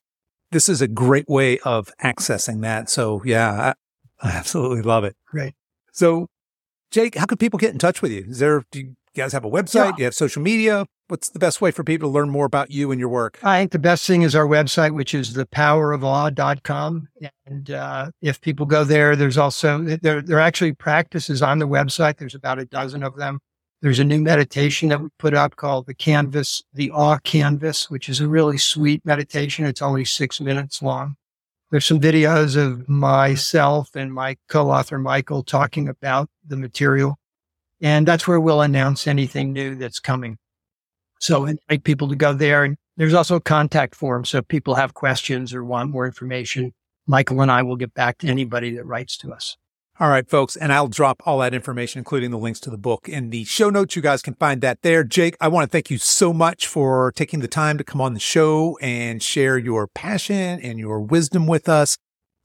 [0.52, 2.90] This is a great way of accessing that.
[2.90, 3.74] So yeah,
[4.22, 5.16] I, I absolutely love it.
[5.28, 5.54] Great.
[5.92, 6.28] So,
[6.92, 8.26] Jake, how can people get in touch with you?
[8.28, 9.92] Is there, do you guys have a website?
[9.92, 9.96] Yeah.
[9.98, 10.86] You have social media?
[11.08, 13.40] What's the best way for people to learn more about you and your work?
[13.44, 17.08] I think the best thing is our website, which is thepowerofawe.com.
[17.46, 21.68] And uh, if people go there, there's also, there, there are actually practices on the
[21.68, 22.18] website.
[22.18, 23.40] There's about a dozen of them.
[23.82, 28.10] There's a new meditation that we put up called the Canvas, the Awe Canvas, which
[28.10, 29.66] is a really sweet meditation.
[29.66, 31.16] It's only six minutes long.
[31.70, 37.20] There's some videos of myself and my co-author Michael talking about the material.
[37.82, 40.38] And that's where we'll announce anything new that's coming.
[41.20, 42.64] So invite people to go there.
[42.64, 44.26] And there's also a contact form.
[44.26, 46.74] So if people have questions or want more information,
[47.06, 49.58] Michael and I will get back to anybody that writes to us.
[50.00, 50.56] All right, folks.
[50.56, 53.72] And I'll drop all that information, including the links to the book in the show
[53.72, 53.96] notes.
[53.96, 55.04] You guys can find that there.
[55.04, 58.14] Jake, I want to thank you so much for taking the time to come on
[58.14, 61.98] the show and share your passion and your wisdom with us.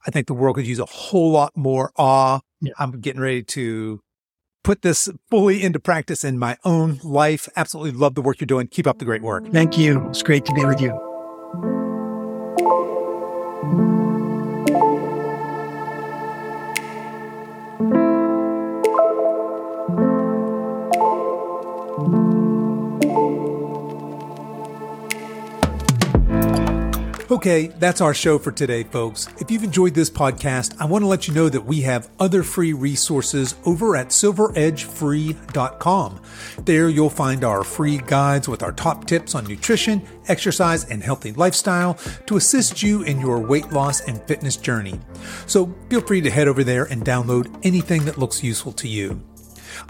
[0.07, 2.41] I think the world could use a whole lot more awe.
[2.63, 2.73] Yeah.
[2.79, 4.01] I'm getting ready to
[4.63, 7.49] put this fully into practice in my own life.
[7.57, 8.67] Absolutely love the work you're doing.
[8.67, 9.47] Keep up the great work.
[9.53, 10.09] Thank you.
[10.09, 11.92] It's great to be with you.
[27.43, 29.27] Okay, that's our show for today, folks.
[29.41, 32.45] If you've enjoyed this podcast, I want to let you know that we have other
[32.45, 36.21] free resources over at silveredgefree.com.
[36.65, 41.33] There you'll find our free guides with our top tips on nutrition, exercise, and healthy
[41.33, 41.95] lifestyle
[42.27, 45.01] to assist you in your weight loss and fitness journey.
[45.49, 49.21] So feel free to head over there and download anything that looks useful to you.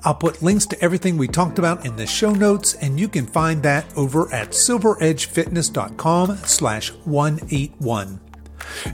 [0.05, 3.27] I'll put links to everything we talked about in the show notes, and you can
[3.27, 8.21] find that over at silveredgefitness.com slash 181.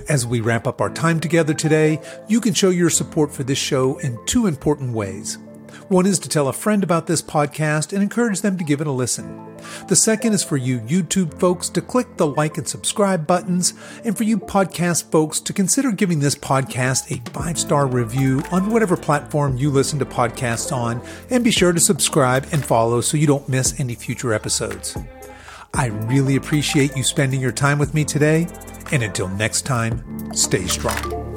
[0.09, 3.59] As we wrap up our time together today, you can show your support for this
[3.59, 5.39] show in two important ways.
[5.89, 8.87] One is to tell a friend about this podcast and encourage them to give it
[8.87, 9.57] a listen.
[9.89, 13.73] The second is for you YouTube folks to click the like and subscribe buttons,
[14.05, 18.71] and for you podcast folks to consider giving this podcast a five star review on
[18.71, 23.17] whatever platform you listen to podcasts on, and be sure to subscribe and follow so
[23.17, 24.95] you don't miss any future episodes.
[25.73, 28.47] I really appreciate you spending your time with me today,
[28.93, 31.28] and until next time, stay strong.